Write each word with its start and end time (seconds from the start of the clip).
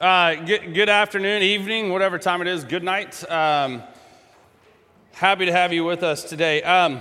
Uh, 0.00 0.36
good, 0.36 0.74
good, 0.74 0.88
afternoon, 0.88 1.42
evening, 1.42 1.90
whatever 1.90 2.20
time 2.20 2.40
it 2.40 2.46
is. 2.46 2.62
Good 2.62 2.84
night. 2.84 3.28
Um, 3.28 3.82
happy 5.10 5.46
to 5.46 5.50
have 5.50 5.72
you 5.72 5.82
with 5.82 6.04
us 6.04 6.22
today. 6.22 6.62
Um, 6.62 7.00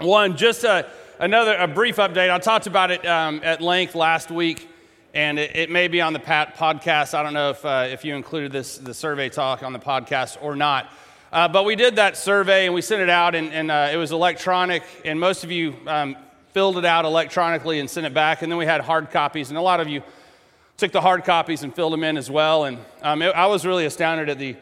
one, 0.00 0.36
just 0.36 0.62
a, 0.64 0.86
another 1.18 1.56
a 1.56 1.66
brief 1.66 1.96
update. 1.96 2.30
I 2.30 2.38
talked 2.38 2.66
about 2.66 2.90
it 2.90 3.06
um, 3.06 3.40
at 3.42 3.62
length 3.62 3.94
last 3.94 4.30
week, 4.30 4.68
and 5.14 5.38
it, 5.38 5.56
it, 5.56 5.70
may 5.70 5.88
be 5.88 6.02
on 6.02 6.12
the 6.12 6.18
Pat 6.18 6.58
podcast. 6.58 7.14
I 7.14 7.22
don't 7.22 7.32
know 7.32 7.48
if 7.48 7.64
uh, 7.64 7.86
if 7.88 8.04
you 8.04 8.14
included 8.14 8.52
this 8.52 8.76
the 8.76 8.92
survey 8.92 9.30
talk 9.30 9.62
on 9.62 9.72
the 9.72 9.78
podcast 9.78 10.36
or 10.42 10.54
not. 10.54 10.92
Uh, 11.32 11.48
but 11.48 11.64
we 11.64 11.74
did 11.74 11.96
that 11.96 12.18
survey 12.18 12.66
and 12.66 12.74
we 12.74 12.82
sent 12.82 13.00
it 13.00 13.08
out, 13.08 13.34
and, 13.34 13.50
and 13.50 13.70
uh, 13.70 13.88
it 13.90 13.96
was 13.96 14.12
electronic, 14.12 14.82
and 15.06 15.18
most 15.18 15.42
of 15.42 15.50
you 15.50 15.74
um, 15.86 16.14
filled 16.52 16.76
it 16.76 16.84
out 16.84 17.06
electronically 17.06 17.80
and 17.80 17.88
sent 17.88 18.04
it 18.04 18.12
back, 18.12 18.42
and 18.42 18.52
then 18.52 18.58
we 18.58 18.66
had 18.66 18.82
hard 18.82 19.10
copies, 19.10 19.48
and 19.48 19.56
a 19.56 19.62
lot 19.62 19.80
of 19.80 19.88
you 19.88 20.02
took 20.80 20.92
the 20.92 21.00
hard 21.00 21.24
copies 21.24 21.62
and 21.62 21.74
filled 21.74 21.92
them 21.92 22.02
in 22.02 22.16
as 22.16 22.30
well. 22.30 22.64
And 22.64 22.78
um, 23.02 23.22
it, 23.22 23.34
I 23.34 23.46
was 23.46 23.66
really 23.66 23.84
astounded 23.84 24.30
at 24.30 24.38
the 24.38 24.56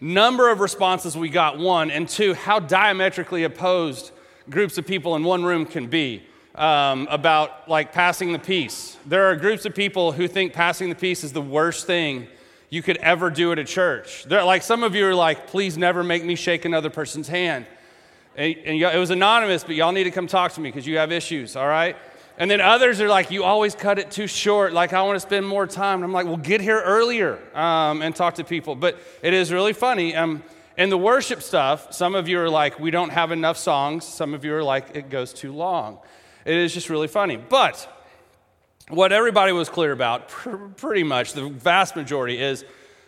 number 0.00 0.50
of 0.50 0.60
responses 0.60 1.16
we 1.16 1.28
got, 1.28 1.58
one, 1.58 1.90
and 1.90 2.08
two, 2.08 2.34
how 2.34 2.58
diametrically 2.58 3.44
opposed 3.44 4.10
groups 4.50 4.78
of 4.78 4.86
people 4.86 5.16
in 5.16 5.22
one 5.22 5.44
room 5.44 5.66
can 5.66 5.86
be 5.86 6.22
um, 6.54 7.06
about 7.10 7.68
like 7.68 7.92
passing 7.92 8.32
the 8.32 8.38
peace. 8.38 8.96
There 9.06 9.30
are 9.30 9.36
groups 9.36 9.66
of 9.66 9.74
people 9.74 10.12
who 10.12 10.26
think 10.28 10.52
passing 10.52 10.88
the 10.88 10.94
peace 10.94 11.22
is 11.22 11.32
the 11.32 11.42
worst 11.42 11.86
thing 11.86 12.26
you 12.70 12.82
could 12.82 12.96
ever 12.98 13.30
do 13.30 13.52
at 13.52 13.58
a 13.58 13.64
church. 13.64 14.24
They're, 14.24 14.44
like 14.44 14.62
some 14.62 14.82
of 14.82 14.94
you 14.94 15.06
are 15.06 15.14
like, 15.14 15.46
please 15.46 15.76
never 15.76 16.02
make 16.02 16.24
me 16.24 16.34
shake 16.34 16.64
another 16.64 16.90
person's 16.90 17.28
hand. 17.28 17.66
And, 18.36 18.56
and 18.64 18.80
it 18.80 18.98
was 18.98 19.10
anonymous, 19.10 19.62
but 19.62 19.74
y'all 19.74 19.92
need 19.92 20.04
to 20.04 20.10
come 20.10 20.26
talk 20.26 20.52
to 20.52 20.60
me 20.60 20.70
because 20.70 20.86
you 20.86 20.96
have 20.98 21.12
issues, 21.12 21.54
all 21.54 21.68
right? 21.68 21.96
And 22.36 22.50
then 22.50 22.60
others 22.60 23.00
are 23.00 23.08
like, 23.08 23.30
you 23.30 23.44
always 23.44 23.74
cut 23.74 23.98
it 23.98 24.10
too 24.10 24.26
short. 24.26 24.72
Like, 24.72 24.92
I 24.92 25.02
want 25.02 25.16
to 25.16 25.20
spend 25.20 25.46
more 25.46 25.66
time. 25.66 25.98
And 25.98 26.04
I'm 26.04 26.12
like, 26.12 26.26
well, 26.26 26.36
get 26.36 26.60
here 26.60 26.80
earlier 26.80 27.38
um, 27.56 28.02
and 28.02 28.14
talk 28.14 28.34
to 28.34 28.44
people. 28.44 28.74
But 28.74 28.98
it 29.22 29.32
is 29.32 29.52
really 29.52 29.72
funny. 29.72 30.16
Um, 30.16 30.42
in 30.76 30.90
the 30.90 30.98
worship 30.98 31.42
stuff, 31.42 31.94
some 31.94 32.16
of 32.16 32.26
you 32.26 32.40
are 32.40 32.50
like, 32.50 32.80
we 32.80 32.90
don't 32.90 33.10
have 33.10 33.30
enough 33.30 33.56
songs. 33.56 34.04
Some 34.04 34.34
of 34.34 34.44
you 34.44 34.52
are 34.54 34.64
like, 34.64 34.96
it 34.96 35.10
goes 35.10 35.32
too 35.32 35.52
long. 35.52 35.98
It 36.44 36.56
is 36.56 36.74
just 36.74 36.90
really 36.90 37.06
funny. 37.06 37.36
But 37.36 37.88
what 38.88 39.12
everybody 39.12 39.52
was 39.52 39.68
clear 39.68 39.92
about, 39.92 40.28
pr- 40.28 40.56
pretty 40.56 41.04
much, 41.04 41.34
the 41.34 41.48
vast 41.48 41.94
majority, 41.94 42.42
is 42.42 42.64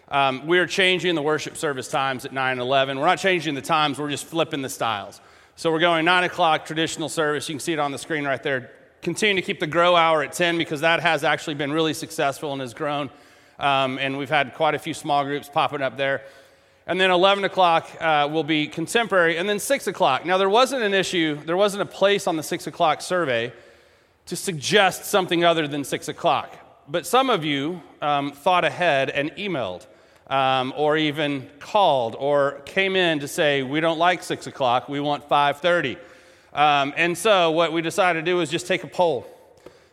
um, 0.09 0.47
we're 0.47 0.69
changing 0.69 1.17
the 1.17 1.23
worship 1.23 1.57
service 1.57 1.89
times 1.89 2.25
at 2.25 2.33
9 2.33 2.53
and 2.53 2.61
11. 2.61 2.97
We're 2.97 3.07
not 3.07 3.19
changing 3.19 3.57
the 3.57 3.61
times, 3.61 3.99
we're 3.99 4.11
just 4.11 4.27
flipping 4.27 4.63
the 4.63 4.69
styles. 4.69 5.21
So 5.57 5.73
we're 5.73 5.81
going 5.81 6.05
9 6.05 6.25
o'clock 6.25 6.65
traditional 6.65 7.09
service. 7.09 7.49
You 7.49 7.57
can 7.57 7.61
see 7.61 7.73
it 7.73 7.81
on 7.81 7.91
the 7.91 7.99
screen 7.99 8.25
right 8.25 8.41
there 8.41 8.71
continue 9.07 9.41
to 9.41 9.47
keep 9.47 9.61
the 9.61 9.69
grow 9.69 9.95
hour 9.95 10.25
at 10.25 10.33
10 10.33 10.59
because 10.59 10.81
that 10.81 10.99
has 10.99 11.23
actually 11.23 11.55
been 11.55 11.73
really 11.73 11.95
successful 11.95 12.51
and 12.51 12.61
has 12.61 12.75
grown. 12.75 13.09
Um, 13.57 14.01
and 14.01 14.19
we've 14.19 14.29
had 14.29 14.53
quite 14.55 14.75
a 14.75 14.81
few 14.81 14.95
small 14.95 15.23
groups 15.23 15.49
popping 15.49 15.81
up 15.81 15.97
there. 15.97 16.25
And 16.89 17.01
then 17.01 17.13
11 17.13 17.45
o'clock 17.45 17.89
uh, 18.01 18.29
will 18.29 18.43
be 18.43 18.67
contemporary. 18.67 19.37
And 19.37 19.49
then 19.49 19.61
6 19.61 19.87
o'clock. 19.87 20.27
Now, 20.27 20.39
there 20.39 20.49
wasn't 20.49 20.83
an 20.83 20.93
issue, 20.93 21.37
there 21.45 21.57
wasn't 21.57 21.83
a 21.83 21.87
place 21.87 22.27
on 22.27 22.35
the 22.35 22.43
6 22.43 22.67
o'clock 22.67 23.01
survey 23.01 23.53
to 24.27 24.35
suggest 24.35 25.05
something 25.05 25.45
other 25.45 25.69
than 25.69 25.85
6 25.85 26.09
o'clock. 26.09 26.59
But 26.89 27.07
some 27.07 27.31
of 27.31 27.45
you 27.45 27.81
um, 28.03 28.33
thought 28.33 28.65
ahead 28.65 29.11
and 29.11 29.31
emailed. 29.37 29.87
Um, 30.27 30.75
or 30.77 30.97
even 30.97 31.49
called 31.61 32.17
or 32.19 32.61
came 32.65 32.97
in 32.97 33.21
to 33.21 33.29
say 33.29 33.63
we 33.63 33.79
don't 33.79 33.99
like 33.99 34.25
6 34.25 34.49
o'clock 34.49 34.89
we 34.89 34.99
want 34.99 35.29
5.30 35.29 35.97
um, 36.57 36.95
and 36.97 37.17
so 37.17 37.53
what 37.53 37.73
we 37.73 37.83
decided 37.83 38.25
to 38.25 38.31
do 38.31 38.41
is 38.41 38.51
just 38.51 38.67
take 38.67 38.83
a 38.83 38.89
poll 38.89 39.27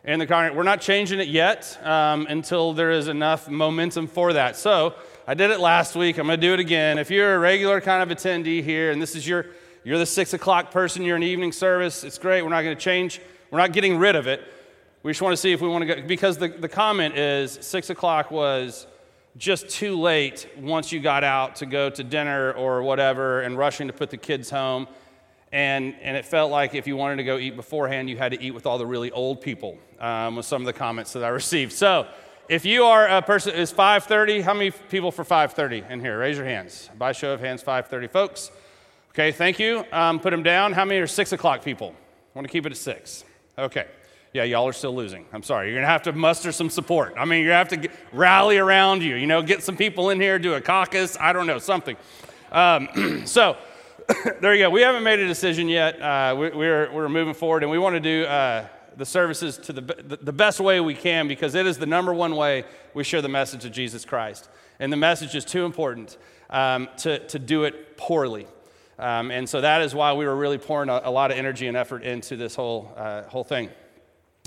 in 0.03 0.19
the 0.19 0.25
congregation. 0.25 0.57
We're 0.57 0.63
not 0.63 0.81
changing 0.81 1.19
it 1.19 1.27
yet 1.27 1.77
um, 1.83 2.25
until 2.27 2.73
there 2.73 2.91
is 2.91 3.07
enough 3.07 3.49
momentum 3.49 4.07
for 4.07 4.33
that. 4.33 4.55
So 4.55 4.95
I 5.27 5.33
did 5.33 5.51
it 5.51 5.59
last 5.59 5.95
week. 5.95 6.17
I'm 6.17 6.27
going 6.27 6.39
to 6.39 6.47
do 6.47 6.53
it 6.53 6.59
again. 6.59 6.97
If 6.97 7.11
you're 7.11 7.35
a 7.35 7.39
regular 7.39 7.79
kind 7.79 8.09
of 8.09 8.17
attendee 8.17 8.63
here, 8.63 8.91
and 8.91 9.01
this 9.01 9.15
is 9.15 9.27
your 9.27 9.45
you're 9.85 9.97
the 9.97 10.05
six 10.05 10.33
o'clock 10.33 10.71
person, 10.71 11.03
you're 11.03 11.17
an 11.17 11.23
evening 11.23 11.51
service, 11.51 12.05
it's 12.05 12.17
great. 12.17 12.41
We're 12.41 12.49
not 12.49 12.61
going 12.61 12.75
to 12.75 12.81
change, 12.81 13.19
we're 13.51 13.59
not 13.59 13.73
getting 13.73 13.97
rid 13.97 14.15
of 14.15 14.27
it. 14.27 14.41
We 15.03 15.11
just 15.11 15.21
want 15.21 15.33
to 15.33 15.37
see 15.37 15.51
if 15.51 15.59
we 15.59 15.67
want 15.67 15.85
to 15.85 15.95
go, 15.95 16.07
because 16.07 16.37
the, 16.37 16.47
the 16.47 16.69
comment 16.69 17.17
is 17.17 17.59
six 17.61 17.89
o'clock 17.89 18.31
was 18.31 18.87
just 19.35 19.67
too 19.67 19.99
late 19.99 20.47
once 20.57 20.93
you 20.93 21.01
got 21.01 21.25
out 21.25 21.57
to 21.57 21.65
go 21.65 21.89
to 21.89 22.03
dinner 22.03 22.53
or 22.53 22.81
whatever 22.83 23.41
and 23.41 23.57
rushing 23.57 23.87
to 23.87 23.93
put 23.93 24.09
the 24.09 24.17
kids 24.17 24.49
home. 24.49 24.87
And, 25.53 25.93
and 26.01 26.17
it 26.17 26.25
felt 26.25 26.51
like 26.51 26.73
if 26.73 26.87
you 26.87 26.97
wanted 26.97 27.17
to 27.17 27.23
go 27.23 27.37
eat 27.37 27.55
beforehand, 27.55 28.09
you 28.09 28.17
had 28.17 28.31
to 28.31 28.41
eat 28.41 28.51
with 28.51 28.65
all 28.65 28.79
the 28.79 28.87
really 28.87 29.11
old 29.11 29.39
people, 29.39 29.77
um, 29.99 30.35
with 30.35 30.47
some 30.47 30.63
of 30.63 30.65
the 30.65 30.73
comments 30.73 31.13
that 31.13 31.23
I 31.23 31.27
received. 31.29 31.71
So 31.71 32.07
if 32.49 32.65
you 32.65 32.85
are 32.85 33.07
a 33.07 33.21
person, 33.21 33.53
is 33.53 33.71
5.30, 33.71 34.41
how 34.41 34.55
many 34.55 34.71
people 34.71 35.11
for 35.11 35.23
5.30 35.23 35.91
in 35.91 35.99
here? 35.99 36.17
Raise 36.17 36.37
your 36.37 36.47
hands. 36.47 36.89
By 36.97 37.11
show 37.11 37.33
of 37.33 37.39
hands, 37.39 37.63
5.30 37.63 38.09
folks. 38.09 38.51
Okay, 39.11 39.31
thank 39.31 39.59
you. 39.59 39.85
Um, 39.91 40.19
put 40.19 40.31
them 40.31 40.41
down. 40.41 40.73
How 40.73 40.85
many 40.85 40.99
are 40.99 41.05
6 41.05 41.31
o'clock 41.33 41.63
people? 41.63 41.93
I 42.33 42.39
want 42.39 42.47
to 42.47 42.51
keep 42.51 42.65
it 42.65 42.71
at 42.71 42.77
6. 42.77 43.23
Okay. 43.59 43.85
Yeah, 44.33 44.45
y'all 44.45 44.67
are 44.67 44.73
still 44.73 44.95
losing. 44.95 45.27
I'm 45.31 45.43
sorry. 45.43 45.67
You're 45.67 45.75
going 45.75 45.85
to 45.85 45.91
have 45.91 46.01
to 46.03 46.13
muster 46.13 46.51
some 46.51 46.71
support. 46.71 47.13
I 47.15 47.25
mean, 47.25 47.43
you're 47.43 47.53
going 47.53 47.67
to 47.67 47.75
have 47.75 47.81
to 47.81 47.87
get, 47.87 47.91
rally 48.11 48.57
around 48.57 49.03
you, 49.03 49.13
you 49.15 49.27
know, 49.27 49.43
get 49.43 49.61
some 49.61 49.77
people 49.77 50.09
in 50.09 50.19
here, 50.19 50.39
do 50.39 50.55
a 50.55 50.61
caucus, 50.61 51.15
I 51.19 51.31
don't 51.31 51.45
know, 51.45 51.59
something. 51.59 51.95
Um, 52.51 53.21
so, 53.25 53.55
there 54.41 54.53
you 54.53 54.65
go. 54.65 54.69
We 54.69 54.81
haven't 54.81 55.03
made 55.03 55.19
a 55.19 55.27
decision 55.27 55.67
yet. 55.67 56.01
Uh, 56.01 56.35
we, 56.37 56.47
are 56.47 56.55
we're, 56.55 56.93
we're 56.93 57.09
moving 57.09 57.33
forward, 57.33 57.63
and 57.63 57.71
we 57.71 57.79
want 57.79 57.95
to 57.95 57.99
do 57.99 58.25
uh, 58.25 58.67
the 58.97 59.05
services 59.05 59.57
to 59.57 59.73
the, 59.73 59.81
the 60.21 60.33
best 60.33 60.59
way 60.59 60.79
we 60.79 60.95
can 60.95 61.27
because 61.27 61.55
it 61.55 61.65
is 61.65 61.77
the 61.77 61.85
number 61.85 62.13
one 62.13 62.35
way 62.35 62.65
we 62.93 63.03
share 63.03 63.21
the 63.21 63.29
message 63.29 63.65
of 63.65 63.71
Jesus 63.71 64.05
Christ. 64.05 64.49
And 64.79 64.91
the 64.91 64.97
message 64.97 65.35
is 65.35 65.45
too 65.45 65.65
important 65.65 66.17
um, 66.49 66.89
to, 66.97 67.19
to 67.27 67.39
do 67.39 67.63
it 67.63 67.97
poorly. 67.97 68.47
Um, 68.99 69.31
and 69.31 69.47
so 69.47 69.61
that 69.61 69.81
is 69.81 69.95
why 69.95 70.13
we 70.13 70.25
were 70.25 70.35
really 70.35 70.57
pouring 70.57 70.89
a, 70.89 71.01
a 71.05 71.11
lot 71.11 71.31
of 71.31 71.37
energy 71.37 71.67
and 71.67 71.75
effort 71.75 72.03
into 72.03 72.35
this 72.35 72.55
whole, 72.55 72.93
uh, 72.95 73.23
whole 73.23 73.43
thing. 73.43 73.69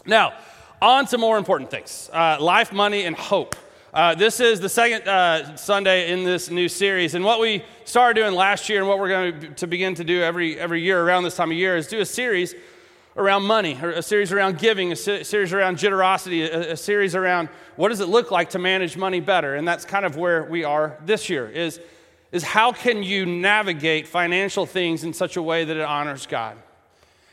Now, 0.04 0.34
on 0.80 1.06
to 1.06 1.18
more 1.18 1.38
important 1.38 1.70
things 1.70 2.10
uh, 2.12 2.36
life, 2.40 2.72
money, 2.72 3.04
and 3.04 3.16
hope. 3.16 3.56
Uh, 3.96 4.14
this 4.14 4.40
is 4.40 4.60
the 4.60 4.68
second 4.68 5.08
uh, 5.08 5.56
Sunday 5.56 6.12
in 6.12 6.22
this 6.22 6.50
new 6.50 6.68
series. 6.68 7.14
And 7.14 7.24
what 7.24 7.40
we 7.40 7.64
started 7.86 8.20
doing 8.20 8.34
last 8.34 8.68
year 8.68 8.80
and 8.80 8.86
what 8.86 8.98
we're 8.98 9.08
going 9.08 9.54
to 9.54 9.66
begin 9.66 9.94
to 9.94 10.04
do 10.04 10.20
every, 10.20 10.60
every 10.60 10.82
year 10.82 11.02
around 11.02 11.22
this 11.22 11.34
time 11.34 11.50
of 11.50 11.56
year 11.56 11.78
is 11.78 11.86
do 11.86 12.00
a 12.00 12.04
series 12.04 12.54
around 13.16 13.44
money, 13.44 13.72
a 13.72 14.02
series 14.02 14.32
around 14.32 14.58
giving, 14.58 14.92
a 14.92 14.96
series 14.96 15.54
around 15.54 15.78
generosity, 15.78 16.42
a, 16.42 16.72
a 16.72 16.76
series 16.76 17.14
around 17.14 17.48
what 17.76 17.88
does 17.88 18.00
it 18.00 18.08
look 18.08 18.30
like 18.30 18.50
to 18.50 18.58
manage 18.58 18.98
money 18.98 19.18
better. 19.18 19.54
And 19.54 19.66
that's 19.66 19.86
kind 19.86 20.04
of 20.04 20.14
where 20.18 20.44
we 20.44 20.62
are 20.62 20.98
this 21.06 21.30
year 21.30 21.48
is, 21.48 21.80
is 22.32 22.42
how 22.42 22.72
can 22.72 23.02
you 23.02 23.24
navigate 23.24 24.06
financial 24.06 24.66
things 24.66 25.04
in 25.04 25.14
such 25.14 25.38
a 25.38 25.42
way 25.42 25.64
that 25.64 25.74
it 25.74 25.82
honors 25.82 26.26
God? 26.26 26.58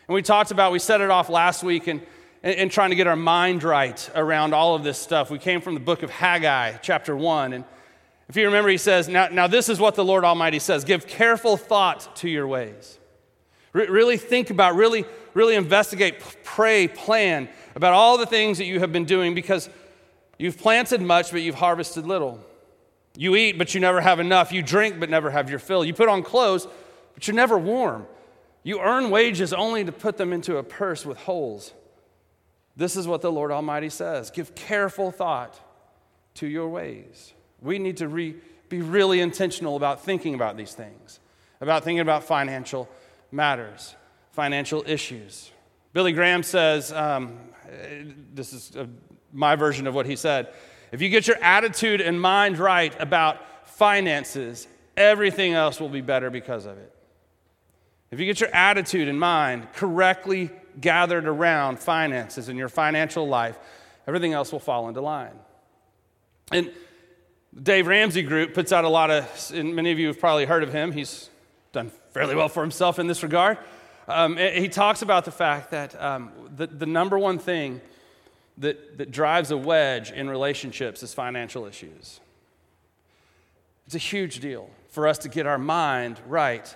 And 0.08 0.16
we 0.16 0.22
talked 0.22 0.52
about, 0.52 0.72
we 0.72 0.80
set 0.80 1.02
it 1.02 1.10
off 1.10 1.28
last 1.28 1.62
week 1.62 1.88
and 1.88 2.00
and, 2.44 2.56
and 2.56 2.72
trying 2.72 2.92
to 2.92 2.96
get 2.96 3.08
our 3.08 3.16
mind 3.16 3.64
right 3.64 4.10
around 4.14 4.54
all 4.54 4.76
of 4.76 4.84
this 4.84 5.00
stuff. 5.00 5.32
We 5.32 5.40
came 5.40 5.62
from 5.62 5.74
the 5.74 5.80
book 5.80 6.04
of 6.04 6.12
Haggai, 6.12 6.78
chapter 6.82 7.16
1. 7.16 7.54
And 7.54 7.66
if 8.30 8.36
you 8.36 8.46
remember, 8.46 8.70
he 8.70 8.78
says, 8.78 9.08
Now, 9.08 9.30
now 9.30 9.48
this 9.48 9.70
is 9.70 9.80
what 9.80 9.96
the 9.96 10.06
Lord 10.06 10.24
Almighty 10.24 10.60
says 10.60 10.84
give 10.84 11.08
careful 11.08 11.58
thought 11.58 12.16
to 12.18 12.30
your 12.30 12.48
ways. 12.48 13.00
Re- 13.72 13.88
really 13.88 14.18
think 14.18 14.50
about, 14.50 14.76
really, 14.76 15.06
really 15.34 15.56
investigate, 15.56 16.22
pray, 16.44 16.88
plan 16.88 17.50
about 17.76 17.94
all 17.94 18.18
the 18.18 18.26
things 18.26 18.60
that 18.60 18.66
you 18.66 18.80
have 18.82 18.92
been 18.92 19.06
doing 19.06 19.34
because 19.34 19.70
you've 20.38 20.60
planted 20.60 21.02
much, 21.02 21.32
but 21.32 21.42
you've 21.42 21.56
harvested 21.56 22.06
little. 22.06 22.40
You 23.16 23.36
eat, 23.36 23.58
but 23.58 23.74
you 23.74 23.80
never 23.80 24.02
have 24.02 24.20
enough. 24.20 24.52
You 24.52 24.62
drink, 24.62 25.00
but 25.00 25.10
never 25.10 25.30
have 25.30 25.50
your 25.50 25.60
fill. 25.60 25.86
You 25.86 25.94
put 25.94 26.10
on 26.10 26.24
clothes, 26.24 26.68
but 27.14 27.28
you're 27.28 27.36
never 27.36 27.58
warm. 27.58 28.08
You 28.64 28.80
earn 28.80 29.10
wages 29.10 29.54
only 29.54 29.84
to 29.84 29.92
put 29.92 30.18
them 30.18 30.34
into 30.34 30.58
a 30.58 30.64
purse 30.64 31.06
with 31.06 31.18
holes. 31.18 31.74
This 32.76 32.96
is 32.96 33.08
what 33.08 33.22
the 33.22 33.32
Lord 33.32 33.52
Almighty 33.52 33.90
says 33.90 34.32
give 34.32 34.56
careful 34.56 35.12
thought 35.12 35.60
to 36.36 36.48
your 36.48 36.68
ways. 36.68 37.34
We 37.62 37.80
need 37.80 37.98
to 37.98 38.08
re, 38.08 38.36
be 38.70 38.82
really 38.82 39.20
intentional 39.20 39.76
about 39.76 40.04
thinking 40.04 40.34
about 40.34 40.58
these 40.58 40.74
things, 40.74 41.20
about 41.62 41.84
thinking 41.84 42.02
about 42.02 42.24
financial 42.24 42.90
matters, 43.32 43.96
financial 44.32 44.84
issues. 44.86 45.52
Billy 45.94 46.12
Graham 46.12 46.42
says, 46.42 46.92
um, 46.92 47.38
this 48.34 48.52
is 48.52 48.76
uh, 48.76 48.86
my 49.32 49.56
version 49.56 49.86
of 49.86 49.94
what 49.94 50.06
he 50.06 50.16
said. 50.16 50.52
If 50.92 51.02
you 51.02 51.10
get 51.10 51.28
your 51.28 51.38
attitude 51.38 52.02
and 52.02 52.20
mind 52.20 52.58
right 52.58 52.96
about 53.00 53.68
finances, 53.68 54.68
everything 54.98 55.54
else 55.54 55.80
will 55.80 55.90
be 55.90 56.02
better 56.02 56.30
because 56.30 56.66
of 56.66 56.78
it. 56.78 56.94
If 58.12 58.20
you 58.20 58.26
get 58.26 58.40
your 58.40 58.54
attitude 58.54 59.08
and 59.08 59.20
mind 59.20 59.74
correctly 59.74 60.52
gathered 60.80 61.28
around 61.28 61.80
finances 61.80 62.50
and 62.50 62.58
your 62.58 62.70
financial 62.70 63.28
life, 63.28 63.58
everything 64.08 64.34
else 64.34 64.52
will 64.52 64.60
fall 64.60 64.88
into 64.88 65.02
line. 65.02 65.38
And 66.52 66.72
Dave 67.62 67.88
Ramsey 67.88 68.24
Group 68.24 68.54
puts 68.54 68.72
out 68.72 68.84
a 68.84 68.90
lot 68.90 69.12
of, 69.12 69.52
and 69.54 69.76
many 69.76 69.92
of 69.92 70.00
you 70.00 70.08
have 70.08 70.20
probably 70.20 70.46
heard 70.46 70.64
of 70.64 70.74
him. 70.74 70.92
He's 70.92 71.30
done 71.72 71.92
fairly 72.12 72.36
well 72.36 72.50
for 72.50 72.62
himself 72.62 73.00
in 73.00 73.08
this 73.08 73.24
regard. 73.24 73.58
Um, 74.08 74.38
he 74.38 74.68
talks 74.68 75.02
about 75.02 75.26
the 75.26 75.32
fact 75.32 75.72
that 75.72 76.00
um, 76.02 76.32
the, 76.56 76.68
the 76.68 76.86
number 76.86 77.18
one 77.18 77.40
thing 77.40 77.80
that, 78.58 78.98
that 78.98 79.12
drives 79.12 79.52
a 79.52 79.58
wedge 79.58 80.12
in 80.12 80.30
relationships 80.30 81.04
is 81.04 81.14
financial 81.14 81.66
issues. 81.66 82.20
It's 83.86 83.96
a 83.96 84.00
huge 84.00 84.40
deal 84.40 84.70
for 84.90 85.08
us 85.08 85.18
to 85.20 85.30
get 85.30 85.46
our 85.46 85.58
mind 85.58 86.20
right 86.28 86.76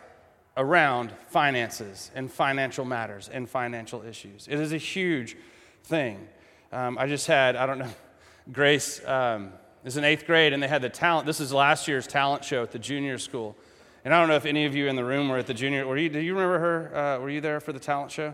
around 0.58 1.14
finances 1.28 2.12
and 2.16 2.32
financial 2.32 2.84
matters 2.84 3.30
and 3.32 3.48
financial 3.48 4.04
issues. 4.04 4.48
It 4.50 4.60
is 4.60 4.74
a 4.74 4.78
huge 4.78 5.38
thing. 5.84 6.28
Um, 6.72 6.98
I 6.98 7.08
just 7.08 7.28
had, 7.28 7.56
I 7.56 7.66
don't 7.66 7.78
know, 7.78 7.90
Grace 8.52 9.06
um, 9.06 9.52
is 9.86 9.98
in 9.98 10.04
eighth 10.04 10.26
grade, 10.26 10.54
and 10.54 10.62
they 10.62 10.68
had 10.68 10.82
the 10.82 10.90
talent. 10.90 11.26
This 11.26 11.40
is 11.40 11.54
last 11.54 11.88
year's 11.88 12.08
talent 12.08 12.44
show 12.44 12.64
at 12.64 12.72
the 12.72 12.80
junior 12.80 13.18
school. 13.18 13.56
And 14.04 14.14
I 14.14 14.20
don't 14.20 14.30
know 14.30 14.36
if 14.36 14.46
any 14.46 14.66
of 14.66 14.76
you 14.76 14.88
in 14.88 14.96
the 14.96 15.04
room 15.04 15.30
were 15.30 15.38
at 15.38 15.48
the 15.48 15.54
junior. 15.54 15.86
Were 15.86 15.98
you, 15.98 16.10
do 16.10 16.20
you 16.20 16.34
remember 16.34 16.60
her? 16.60 16.96
Uh, 16.96 17.20
were 17.20 17.30
you 17.30 17.42
there 17.42 17.60
for 17.60 17.74
the 17.74 17.80
talent 17.80 18.12
show? 18.12 18.34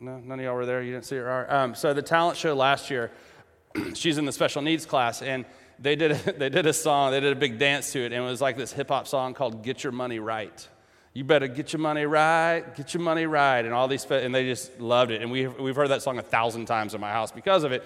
No, 0.00 0.18
none 0.18 0.38
of 0.38 0.44
y'all 0.44 0.54
were 0.54 0.64
there. 0.64 0.82
You 0.82 0.92
didn't 0.92 1.04
see 1.04 1.16
her. 1.16 1.54
Um, 1.54 1.74
so 1.74 1.92
the 1.92 2.02
talent 2.02 2.38
show 2.38 2.54
last 2.54 2.90
year, 2.90 3.10
she's 3.94 4.16
in 4.16 4.24
the 4.24 4.32
special 4.32 4.62
needs 4.62 4.86
class, 4.86 5.20
and 5.20 5.44
they 5.80 5.96
did 5.96 6.12
a, 6.12 6.32
they 6.38 6.48
did 6.48 6.66
a 6.66 6.72
song. 6.72 7.10
They 7.10 7.20
did 7.20 7.32
a 7.32 7.40
big 7.40 7.58
dance 7.58 7.92
to 7.92 8.00
it, 8.00 8.12
and 8.12 8.14
it 8.14 8.20
was 8.20 8.40
like 8.40 8.56
this 8.56 8.72
hip 8.72 8.88
hop 8.88 9.08
song 9.08 9.34
called 9.34 9.62
"Get 9.62 9.82
Your 9.82 9.92
Money 9.92 10.18
Right." 10.18 10.68
You 11.12 11.24
better 11.24 11.48
get 11.48 11.72
your 11.72 11.80
money 11.80 12.06
right, 12.06 12.62
get 12.76 12.94
your 12.94 13.02
money 13.02 13.26
right, 13.26 13.64
and 13.64 13.74
all 13.74 13.88
these, 13.88 14.04
and 14.04 14.32
they 14.32 14.44
just 14.44 14.78
loved 14.78 15.10
it. 15.10 15.20
And 15.20 15.32
we've, 15.32 15.58
we've 15.58 15.74
heard 15.74 15.88
that 15.88 16.02
song 16.02 16.20
a 16.20 16.22
thousand 16.22 16.66
times 16.66 16.94
in 16.94 17.00
my 17.00 17.10
house 17.10 17.32
because 17.32 17.64
of 17.64 17.72
it. 17.72 17.82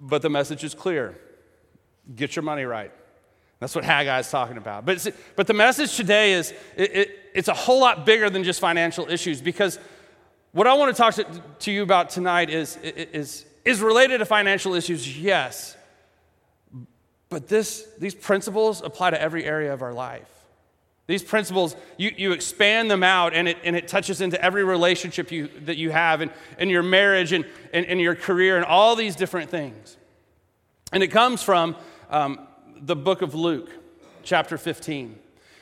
But 0.00 0.22
the 0.22 0.30
message 0.30 0.62
is 0.62 0.72
clear: 0.72 1.18
get 2.14 2.36
your 2.36 2.44
money 2.44 2.64
right. 2.64 2.92
That's 3.60 3.74
what 3.74 3.84
Haggai 3.84 4.18
is 4.18 4.30
talking 4.30 4.56
about. 4.56 4.84
But, 4.84 5.10
but 5.36 5.46
the 5.46 5.54
message 5.54 5.96
today 5.96 6.34
is 6.34 6.52
it, 6.76 6.94
it, 6.94 7.18
it's 7.34 7.48
a 7.48 7.54
whole 7.54 7.80
lot 7.80 8.04
bigger 8.04 8.28
than 8.28 8.44
just 8.44 8.60
financial 8.60 9.08
issues 9.08 9.40
because 9.40 9.78
what 10.52 10.66
I 10.66 10.74
want 10.74 10.94
to 10.94 11.00
talk 11.00 11.14
to, 11.14 11.42
to 11.60 11.72
you 11.72 11.82
about 11.82 12.10
tonight 12.10 12.50
is, 12.50 12.76
is, 12.76 13.46
is 13.64 13.80
related 13.80 14.18
to 14.18 14.26
financial 14.26 14.74
issues, 14.74 15.18
yes. 15.18 15.76
But 17.34 17.48
this, 17.48 17.88
these 17.98 18.14
principles 18.14 18.80
apply 18.80 19.10
to 19.10 19.20
every 19.20 19.44
area 19.44 19.72
of 19.74 19.82
our 19.82 19.92
life. 19.92 20.28
These 21.08 21.24
principles, 21.24 21.74
you, 21.96 22.12
you 22.16 22.30
expand 22.30 22.88
them 22.88 23.02
out 23.02 23.34
and 23.34 23.48
it, 23.48 23.58
and 23.64 23.74
it 23.74 23.88
touches 23.88 24.20
into 24.20 24.40
every 24.42 24.62
relationship 24.62 25.32
you, 25.32 25.48
that 25.64 25.76
you 25.76 25.90
have 25.90 26.20
and, 26.20 26.30
and 26.58 26.70
your 26.70 26.84
marriage 26.84 27.32
and, 27.32 27.44
and, 27.72 27.84
and 27.86 28.00
your 28.00 28.14
career 28.14 28.56
and 28.56 28.64
all 28.64 28.94
these 28.94 29.16
different 29.16 29.50
things. 29.50 29.96
And 30.92 31.02
it 31.02 31.08
comes 31.08 31.42
from 31.42 31.74
um, 32.08 32.38
the 32.76 32.94
book 32.94 33.20
of 33.20 33.34
Luke, 33.34 33.68
chapter 34.22 34.56
15. 34.56 35.18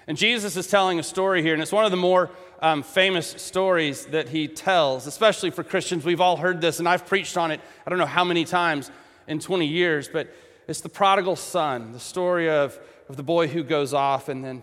And 0.07 0.19
Jesus 0.19 0.59
is 0.59 0.67
telling 0.67 0.99
a 0.99 1.03
story 1.03 1.43
here, 1.43 1.55
and 1.55 1.63
it's 1.63 1.73
one 1.73 1.87
of 1.87 1.91
the 1.91 1.97
more 1.97 2.31
um, 2.61 2.83
famous 2.83 3.29
stories 3.29 4.05
that 4.07 4.29
he 4.29 4.47
tells, 4.47 5.07
especially 5.07 5.51
for 5.51 5.65
Christians. 5.65 6.05
We've 6.05 6.21
all 6.21 6.37
heard 6.37 6.61
this, 6.61 6.81
and 6.81 6.89
I've 6.89 7.07
preached 7.07 7.39
on 7.39 7.51
it 7.51 7.61
I 7.87 7.91
don't 7.91 7.99
know 7.99 8.05
how 8.05 8.25
many 8.25 8.45
times 8.45 8.91
in 9.27 9.39
20 9.39 9.67
years, 9.67 10.09
but 10.09 10.29
it's 10.69 10.81
the 10.81 10.89
prodigal 10.89 11.37
son, 11.37 11.93
the 11.93 12.01
story 12.01 12.49
of, 12.49 12.79
of 13.09 13.17
the 13.17 13.23
boy 13.23 13.49
who 13.49 13.63
goes 13.63 13.93
off 13.93 14.29
and 14.29 14.45
then, 14.45 14.63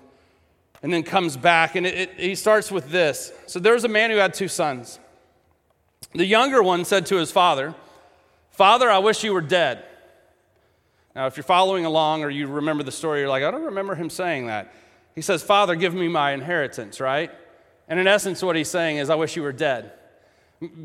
and 0.82 0.94
then 0.94 1.04
comes 1.04 1.38
back. 1.38 1.76
And 1.76 1.86
it, 1.86 1.96
it, 1.96 2.20
he 2.20 2.36
starts 2.36 2.72
with 2.72 2.90
this. 2.90 3.32
So 3.48 3.60
there 3.60 3.74
was 3.74 3.84
a 3.84 3.90
man 3.90 4.10
who 4.10 4.18
had 4.18 4.34
two 4.34 4.48
sons. 4.48 5.00
The 6.14 6.26
younger 6.26 6.64
one 6.64 6.86
said 6.86 7.06
to 7.08 7.18
his 7.18 7.32
father, 7.32 7.76
Father, 8.52 8.90
I 8.90 8.98
wish 9.00 9.24
you 9.24 9.34
were 9.34 9.42
dead. 9.42 9.86
Now, 11.16 11.28
if 11.28 11.38
you're 11.38 11.44
following 11.44 11.86
along 11.86 12.24
or 12.24 12.30
you 12.30 12.48
remember 12.48 12.84
the 12.84 12.92
story, 12.92 13.20
you're 13.20 13.30
like, 13.30 13.44
I 13.44 13.52
don't 13.52 13.64
remember 13.64 13.96
him 13.96 14.10
saying 14.10 14.48
that. 14.48 14.74
He 15.16 15.22
says, 15.22 15.44
Father, 15.44 15.76
give 15.76 15.94
me 15.94 16.08
my 16.08 16.32
inheritance, 16.32 17.00
right? 17.00 17.32
And 17.88 18.00
in 18.00 18.08
essence, 18.08 18.42
what 18.42 18.56
he's 18.56 18.70
saying 18.70 18.98
is, 18.98 19.10
I 19.10 19.16
wish 19.16 19.36
you 19.36 19.42
were 19.42 19.52
dead. 19.52 19.92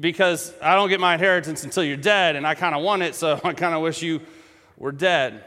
Because 0.01 0.53
I 0.63 0.75
don't 0.75 0.89
get 0.89 1.01
my 1.01 1.15
inheritance 1.15 1.65
until 1.65 1.85
you're 1.85 1.97
dead, 1.97 2.37
and 2.37 2.47
I 2.47 2.55
kind 2.55 2.75
of 2.75 2.83
want 2.83 3.03
it, 3.03 3.15
so 3.15 3.41
I 3.45 3.53
kind 3.53 3.75
of 3.75 3.83
wish 3.83 4.03
you 4.03 4.21
were 4.77 4.93
dead. 4.93 5.45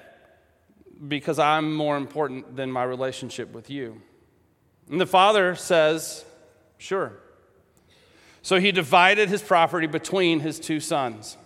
Because 1.08 1.38
I'm 1.38 1.76
more 1.76 1.96
important 1.96 2.56
than 2.56 2.72
my 2.72 2.84
relationship 2.84 3.54
with 3.54 3.70
you. 3.70 4.02
And 4.90 5.00
the 5.00 5.06
father 5.06 5.56
says, 5.56 6.26
Sure. 6.78 7.14
So 8.42 8.60
he 8.60 8.72
divided 8.72 9.30
his 9.30 9.42
property 9.42 9.88
between 9.88 10.40
his 10.40 10.60
two 10.60 10.80
sons. 10.80 11.38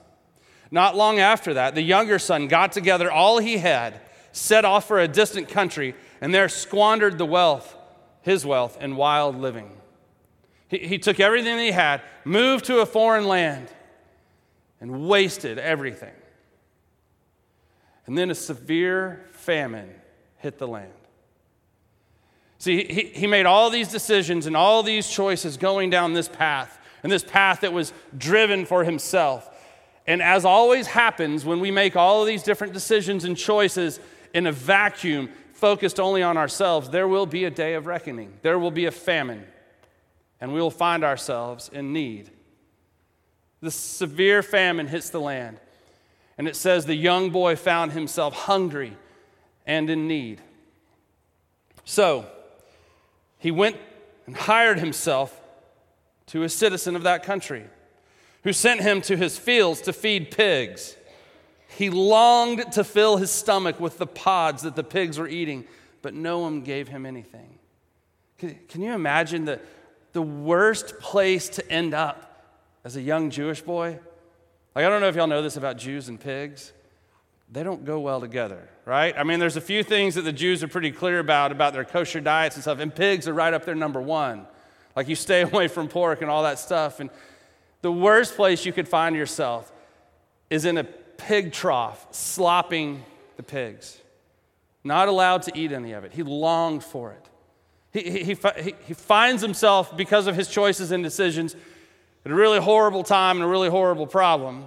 Not 0.69 0.95
long 0.95 1.19
after 1.19 1.55
that, 1.55 1.75
the 1.75 1.81
younger 1.81 2.19
son 2.19 2.47
got 2.47 2.71
together 2.71 3.11
all 3.11 3.39
he 3.39 3.57
had, 3.57 3.99
set 4.31 4.63
off 4.63 4.87
for 4.87 4.99
a 4.99 5.07
distant 5.07 5.49
country, 5.49 5.95
and 6.21 6.33
there 6.33 6.47
squandered 6.47 7.17
the 7.17 7.25
wealth, 7.25 7.75
his 8.21 8.45
wealth, 8.45 8.77
in 8.79 8.95
wild 8.95 9.35
living. 9.35 9.71
He, 10.69 10.77
he 10.77 10.97
took 10.97 11.19
everything 11.19 11.59
he 11.59 11.71
had, 11.71 12.01
moved 12.23 12.65
to 12.65 12.79
a 12.79 12.85
foreign 12.85 13.27
land, 13.27 13.67
and 14.79 15.07
wasted 15.07 15.57
everything. 15.59 16.13
And 18.11 18.17
then 18.17 18.29
a 18.29 18.35
severe 18.35 19.23
famine 19.31 19.89
hit 20.39 20.57
the 20.57 20.67
land. 20.67 20.91
See, 22.57 22.83
he, 22.83 23.03
he 23.05 23.25
made 23.25 23.45
all 23.45 23.69
these 23.69 23.87
decisions 23.87 24.47
and 24.47 24.57
all 24.57 24.83
these 24.83 25.09
choices 25.09 25.55
going 25.55 25.91
down 25.91 26.11
this 26.11 26.27
path, 26.27 26.77
and 27.03 27.09
this 27.09 27.23
path 27.23 27.61
that 27.61 27.71
was 27.71 27.93
driven 28.17 28.65
for 28.65 28.83
himself. 28.83 29.49
And 30.05 30.21
as 30.21 30.43
always 30.43 30.87
happens 30.87 31.45
when 31.45 31.61
we 31.61 31.71
make 31.71 31.95
all 31.95 32.19
of 32.19 32.27
these 32.27 32.43
different 32.43 32.73
decisions 32.73 33.23
and 33.23 33.37
choices 33.37 34.01
in 34.33 34.45
a 34.45 34.51
vacuum, 34.51 35.29
focused 35.53 35.97
only 35.97 36.21
on 36.21 36.35
ourselves, 36.35 36.89
there 36.89 37.07
will 37.07 37.25
be 37.25 37.45
a 37.45 37.49
day 37.49 37.75
of 37.75 37.85
reckoning. 37.85 38.33
There 38.41 38.59
will 38.59 38.71
be 38.71 38.87
a 38.87 38.91
famine 38.91 39.45
and 40.41 40.51
we 40.51 40.59
will 40.59 40.69
find 40.69 41.05
ourselves 41.05 41.69
in 41.71 41.93
need. 41.93 42.29
The 43.61 43.71
severe 43.71 44.43
famine 44.43 44.87
hits 44.87 45.09
the 45.11 45.21
land, 45.21 45.61
and 46.41 46.47
it 46.47 46.55
says 46.55 46.87
the 46.87 46.95
young 46.95 47.29
boy 47.29 47.55
found 47.55 47.91
himself 47.91 48.33
hungry 48.33 48.97
and 49.67 49.91
in 49.91 50.07
need. 50.07 50.41
So 51.85 52.25
he 53.37 53.51
went 53.51 53.75
and 54.25 54.35
hired 54.35 54.79
himself 54.79 55.39
to 56.25 56.41
a 56.41 56.49
citizen 56.49 56.95
of 56.95 57.03
that 57.03 57.21
country 57.21 57.65
who 58.43 58.53
sent 58.53 58.81
him 58.81 59.03
to 59.03 59.15
his 59.15 59.37
fields 59.37 59.81
to 59.81 59.93
feed 59.93 60.31
pigs. 60.31 60.95
He 61.77 61.91
longed 61.91 62.71
to 62.71 62.83
fill 62.83 63.17
his 63.17 63.29
stomach 63.29 63.79
with 63.79 63.99
the 63.99 64.07
pods 64.07 64.63
that 64.63 64.75
the 64.75 64.83
pigs 64.83 65.19
were 65.19 65.27
eating, 65.27 65.65
but 66.01 66.15
no 66.15 66.39
one 66.39 66.63
gave 66.63 66.87
him 66.87 67.05
anything. 67.05 67.59
Can, 68.39 68.81
you 68.81 68.93
imagine 68.93 69.45
the 69.45 69.59
the 70.13 70.23
worst 70.23 70.99
place 70.99 71.49
to 71.49 71.71
end 71.71 71.93
up 71.93 72.43
as 72.83 72.95
a 72.95 73.01
young 73.01 73.29
Jewish 73.29 73.61
boy. 73.61 73.99
Like, 74.75 74.85
I 74.85 74.89
don't 74.89 75.01
know 75.01 75.07
if 75.07 75.15
y'all 75.15 75.27
know 75.27 75.41
this 75.41 75.57
about 75.57 75.77
Jews 75.77 76.07
and 76.07 76.19
pigs. 76.19 76.71
They 77.51 77.63
don't 77.63 77.83
go 77.83 77.99
well 77.99 78.21
together, 78.21 78.69
right? 78.85 79.13
I 79.17 79.23
mean, 79.23 79.39
there's 79.39 79.57
a 79.57 79.61
few 79.61 79.83
things 79.83 80.15
that 80.15 80.21
the 80.21 80.31
Jews 80.31 80.63
are 80.63 80.69
pretty 80.69 80.91
clear 80.91 81.19
about, 81.19 81.51
about 81.51 81.73
their 81.73 81.83
kosher 81.83 82.21
diets 82.21 82.55
and 82.55 82.63
stuff, 82.63 82.79
and 82.79 82.93
pigs 82.93 83.27
are 83.27 83.33
right 83.33 83.53
up 83.53 83.65
there 83.65 83.75
number 83.75 84.01
one. 84.01 84.47
Like, 84.95 85.09
you 85.09 85.15
stay 85.15 85.41
away 85.51 85.67
from 85.67 85.89
pork 85.89 86.21
and 86.21 86.31
all 86.31 86.43
that 86.43 86.59
stuff. 86.59 87.01
And 87.01 87.09
the 87.81 87.91
worst 87.91 88.35
place 88.35 88.65
you 88.65 88.71
could 88.71 88.87
find 88.87 89.15
yourself 89.15 89.71
is 90.49 90.63
in 90.63 90.77
a 90.77 90.85
pig 90.85 91.51
trough, 91.51 92.07
slopping 92.11 93.03
the 93.35 93.43
pigs. 93.43 93.97
Not 94.83 95.09
allowed 95.09 95.43
to 95.43 95.51
eat 95.57 95.71
any 95.71 95.91
of 95.91 96.05
it. 96.05 96.13
He 96.13 96.23
longed 96.23 96.83
for 96.83 97.11
it. 97.11 97.27
He, 97.91 98.23
he, 98.23 98.37
he, 98.61 98.75
he 98.87 98.93
finds 98.93 99.41
himself, 99.41 99.95
because 99.97 100.27
of 100.27 100.35
his 100.35 100.47
choices 100.47 100.91
and 100.91 101.03
decisions, 101.03 101.55
at 102.25 102.31
a 102.31 102.35
really 102.35 102.59
horrible 102.59 103.03
time 103.03 103.37
and 103.37 103.43
a 103.43 103.47
really 103.47 103.69
horrible 103.69 104.07
problem, 104.07 104.65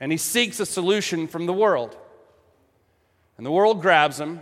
and 0.00 0.12
he 0.12 0.18
seeks 0.18 0.60
a 0.60 0.66
solution 0.66 1.26
from 1.26 1.46
the 1.46 1.52
world. 1.52 1.96
And 3.36 3.44
the 3.44 3.50
world 3.50 3.80
grabs 3.80 4.20
him 4.20 4.40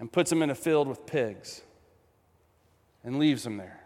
and 0.00 0.10
puts 0.10 0.32
him 0.32 0.42
in 0.42 0.50
a 0.50 0.54
field 0.54 0.88
with 0.88 1.06
pigs 1.06 1.62
and 3.04 3.18
leaves 3.18 3.46
him 3.46 3.56
there. 3.56 3.80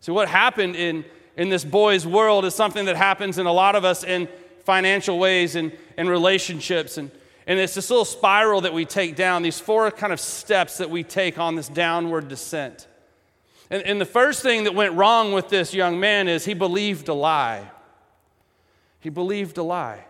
So, 0.00 0.14
what 0.14 0.28
happened 0.28 0.76
in, 0.76 1.04
in 1.36 1.48
this 1.48 1.64
boy's 1.64 2.06
world 2.06 2.44
is 2.44 2.54
something 2.54 2.86
that 2.86 2.96
happens 2.96 3.38
in 3.38 3.46
a 3.46 3.52
lot 3.52 3.74
of 3.74 3.84
us 3.84 4.04
in 4.04 4.28
financial 4.64 5.18
ways 5.18 5.56
and 5.56 5.72
in 5.98 6.08
relationships 6.08 6.96
and 6.96 7.10
and 7.46 7.58
it's 7.58 7.74
this 7.74 7.90
little 7.90 8.06
spiral 8.06 8.62
that 8.62 8.72
we 8.72 8.84
take 8.84 9.16
down, 9.16 9.42
these 9.42 9.60
four 9.60 9.90
kind 9.90 10.12
of 10.12 10.20
steps 10.20 10.78
that 10.78 10.88
we 10.88 11.02
take 11.02 11.38
on 11.38 11.56
this 11.56 11.68
downward 11.68 12.28
descent. 12.28 12.88
And, 13.70 13.82
and 13.82 14.00
the 14.00 14.06
first 14.06 14.42
thing 14.42 14.64
that 14.64 14.74
went 14.74 14.94
wrong 14.94 15.32
with 15.32 15.48
this 15.48 15.74
young 15.74 15.98
man 15.98 16.28
is 16.28 16.44
he 16.44 16.54
believed 16.54 17.08
a 17.08 17.14
lie. 17.14 17.70
He 19.00 19.10
believed 19.10 19.58
a 19.58 19.62
lie. 19.62 20.04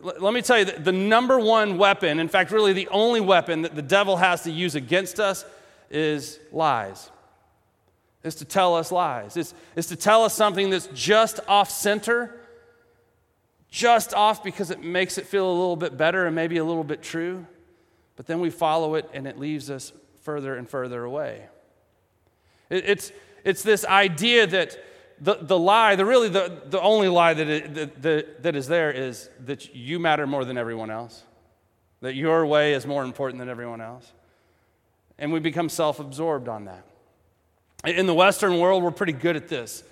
Let 0.00 0.32
me 0.32 0.42
tell 0.42 0.58
you, 0.58 0.64
the 0.64 0.92
number 0.92 1.38
one 1.38 1.76
weapon, 1.76 2.18
in 2.18 2.28
fact, 2.28 2.50
really 2.50 2.72
the 2.72 2.88
only 2.88 3.20
weapon 3.20 3.62
that 3.62 3.74
the 3.74 3.82
devil 3.82 4.16
has 4.16 4.42
to 4.44 4.50
use 4.50 4.74
against 4.74 5.20
us 5.20 5.44
is 5.90 6.38
lies. 6.52 7.10
Is 8.22 8.36
to 8.36 8.44
tell 8.44 8.76
us 8.76 8.92
lies. 8.92 9.36
Is, 9.36 9.52
is 9.74 9.88
to 9.88 9.96
tell 9.96 10.24
us 10.24 10.34
something 10.34 10.70
that's 10.70 10.88
just 10.94 11.40
off 11.48 11.70
center 11.70 12.38
just 13.72 14.12
off 14.12 14.44
because 14.44 14.70
it 14.70 14.84
makes 14.84 15.16
it 15.16 15.26
feel 15.26 15.48
a 15.48 15.50
little 15.50 15.76
bit 15.76 15.96
better 15.96 16.26
and 16.26 16.36
maybe 16.36 16.58
a 16.58 16.64
little 16.64 16.84
bit 16.84 17.02
true, 17.02 17.46
but 18.16 18.26
then 18.26 18.38
we 18.38 18.50
follow 18.50 18.96
it 18.96 19.08
and 19.14 19.26
it 19.26 19.38
leaves 19.38 19.70
us 19.70 19.94
further 20.20 20.54
and 20.56 20.68
further 20.68 21.04
away. 21.04 21.48
It's, 22.72 23.12
it's 23.44 23.62
this 23.62 23.84
idea 23.84 24.46
that 24.46 24.82
the, 25.20 25.34
the 25.40 25.58
lie, 25.58 25.94
the 25.94 26.04
really 26.04 26.28
the, 26.28 26.62
the 26.66 26.80
only 26.80 27.08
lie 27.08 27.34
that, 27.34 27.48
it, 27.48 27.74
that, 27.74 28.02
that, 28.02 28.42
that 28.42 28.56
is 28.56 28.66
there 28.66 28.90
is 28.90 29.28
that 29.44 29.74
you 29.74 29.98
matter 29.98 30.26
more 30.26 30.44
than 30.44 30.58
everyone 30.58 30.90
else, 30.90 31.22
that 32.00 32.14
your 32.14 32.46
way 32.46 32.72
is 32.72 32.86
more 32.86 33.04
important 33.04 33.38
than 33.38 33.48
everyone 33.48 33.80
else. 33.80 34.10
And 35.18 35.32
we 35.32 35.38
become 35.38 35.68
self 35.68 36.00
absorbed 36.00 36.48
on 36.48 36.64
that. 36.64 36.84
In 37.84 38.06
the 38.06 38.14
Western 38.14 38.58
world, 38.58 38.82
we're 38.82 38.90
pretty 38.90 39.12
good 39.12 39.36
at 39.36 39.48
this. 39.48 39.84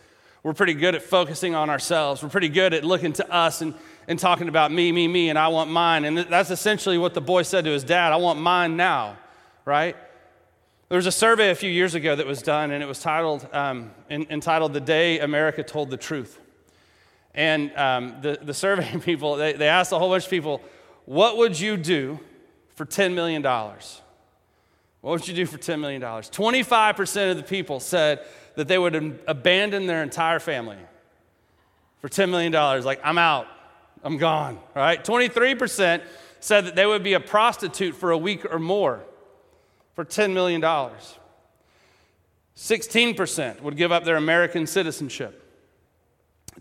We're 0.42 0.54
pretty 0.54 0.74
good 0.74 0.94
at 0.94 1.02
focusing 1.02 1.54
on 1.54 1.68
ourselves. 1.68 2.22
We're 2.22 2.30
pretty 2.30 2.48
good 2.48 2.72
at 2.72 2.82
looking 2.82 3.12
to 3.14 3.30
us 3.30 3.60
and, 3.60 3.74
and 4.08 4.18
talking 4.18 4.48
about 4.48 4.72
me, 4.72 4.90
me, 4.90 5.06
me, 5.06 5.28
and 5.28 5.38
I 5.38 5.48
want 5.48 5.70
mine. 5.70 6.04
And 6.06 6.16
that's 6.16 6.50
essentially 6.50 6.96
what 6.96 7.12
the 7.14 7.20
boy 7.20 7.42
said 7.42 7.64
to 7.66 7.70
his 7.70 7.84
dad 7.84 8.12
I 8.12 8.16
want 8.16 8.40
mine 8.40 8.76
now, 8.76 9.18
right? 9.64 9.96
There 10.90 10.96
was 10.96 11.06
a 11.06 11.12
survey 11.12 11.50
a 11.50 11.54
few 11.54 11.70
years 11.70 11.94
ago 11.94 12.16
that 12.16 12.26
was 12.26 12.42
done, 12.42 12.72
and 12.72 12.82
it 12.82 12.86
was 12.86 13.00
titled, 13.00 13.48
um, 13.52 13.92
in, 14.08 14.26
entitled 14.28 14.72
The 14.72 14.80
Day 14.80 15.20
America 15.20 15.62
Told 15.62 15.88
the 15.88 15.96
Truth. 15.96 16.40
And 17.32 17.72
um, 17.76 18.16
the, 18.22 18.40
the 18.42 18.52
survey 18.52 18.98
people, 19.04 19.36
they, 19.36 19.52
they 19.52 19.68
asked 19.68 19.92
a 19.92 19.98
whole 20.00 20.08
bunch 20.08 20.24
of 20.24 20.30
people, 20.30 20.60
What 21.04 21.36
would 21.36 21.60
you 21.60 21.76
do 21.76 22.18
for 22.74 22.84
$10 22.84 23.14
million? 23.14 23.40
What 23.40 23.80
would 25.02 25.28
you 25.28 25.34
do 25.34 25.46
for 25.46 25.58
$10 25.58 25.78
million? 25.78 26.02
25% 26.02 27.30
of 27.30 27.36
the 27.36 27.44
people 27.44 27.78
said 27.78 28.26
that 28.56 28.66
they 28.66 28.76
would 28.76 29.20
abandon 29.28 29.86
their 29.86 30.02
entire 30.02 30.40
family 30.40 30.78
for 32.00 32.08
$10 32.08 32.30
million. 32.30 32.52
Like, 32.82 33.00
I'm 33.04 33.16
out, 33.16 33.46
I'm 34.02 34.16
gone, 34.16 34.58
right? 34.74 35.04
23% 35.04 36.02
said 36.40 36.64
that 36.64 36.74
they 36.74 36.84
would 36.84 37.04
be 37.04 37.12
a 37.12 37.20
prostitute 37.20 37.94
for 37.94 38.10
a 38.10 38.18
week 38.18 38.44
or 38.52 38.58
more 38.58 39.04
for 40.00 40.06
$10 40.06 40.32
million. 40.32 40.62
16% 42.56 43.60
would 43.60 43.76
give 43.76 43.92
up 43.92 44.04
their 44.04 44.16
American 44.16 44.66
citizenship. 44.66 45.46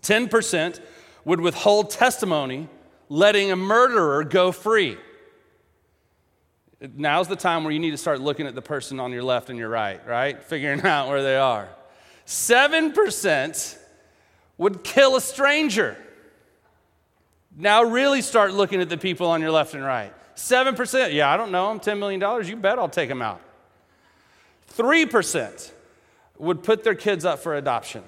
10% 0.01 0.81
would 1.23 1.39
withhold 1.39 1.89
testimony, 1.89 2.67
letting 3.07 3.49
a 3.49 3.55
murderer 3.55 4.25
go 4.25 4.51
free. 4.51 4.97
Now's 6.81 7.29
the 7.29 7.37
time 7.37 7.63
where 7.63 7.71
you 7.71 7.79
need 7.79 7.91
to 7.91 7.97
start 7.97 8.19
looking 8.19 8.45
at 8.45 8.55
the 8.55 8.61
person 8.61 8.99
on 8.99 9.13
your 9.13 9.23
left 9.23 9.49
and 9.49 9.57
your 9.57 9.69
right, 9.69 10.05
right? 10.05 10.43
Figuring 10.43 10.81
out 10.85 11.07
where 11.07 11.23
they 11.23 11.37
are. 11.37 11.69
7% 12.25 13.77
would 14.57 14.83
kill 14.83 15.15
a 15.15 15.21
stranger. 15.21 15.95
Now, 17.55 17.83
really 17.83 18.21
start 18.21 18.51
looking 18.51 18.81
at 18.81 18.89
the 18.89 18.97
people 18.97 19.27
on 19.27 19.39
your 19.39 19.51
left 19.51 19.75
and 19.75 19.85
right. 19.85 20.13
7%, 20.39 21.13
yeah, 21.13 21.31
I 21.31 21.35
don't 21.37 21.51
know 21.51 21.67
them, 21.67 21.79
$10 21.79 21.99
million, 21.99 22.47
you 22.47 22.55
bet 22.55 22.79
I'll 22.79 22.87
take 22.87 23.09
them 23.09 23.21
out. 23.21 23.41
3% 24.73 25.71
would 26.37 26.63
put 26.63 26.83
their 26.83 26.95
kids 26.95 27.25
up 27.25 27.39
for 27.39 27.55
adoption. 27.55 28.03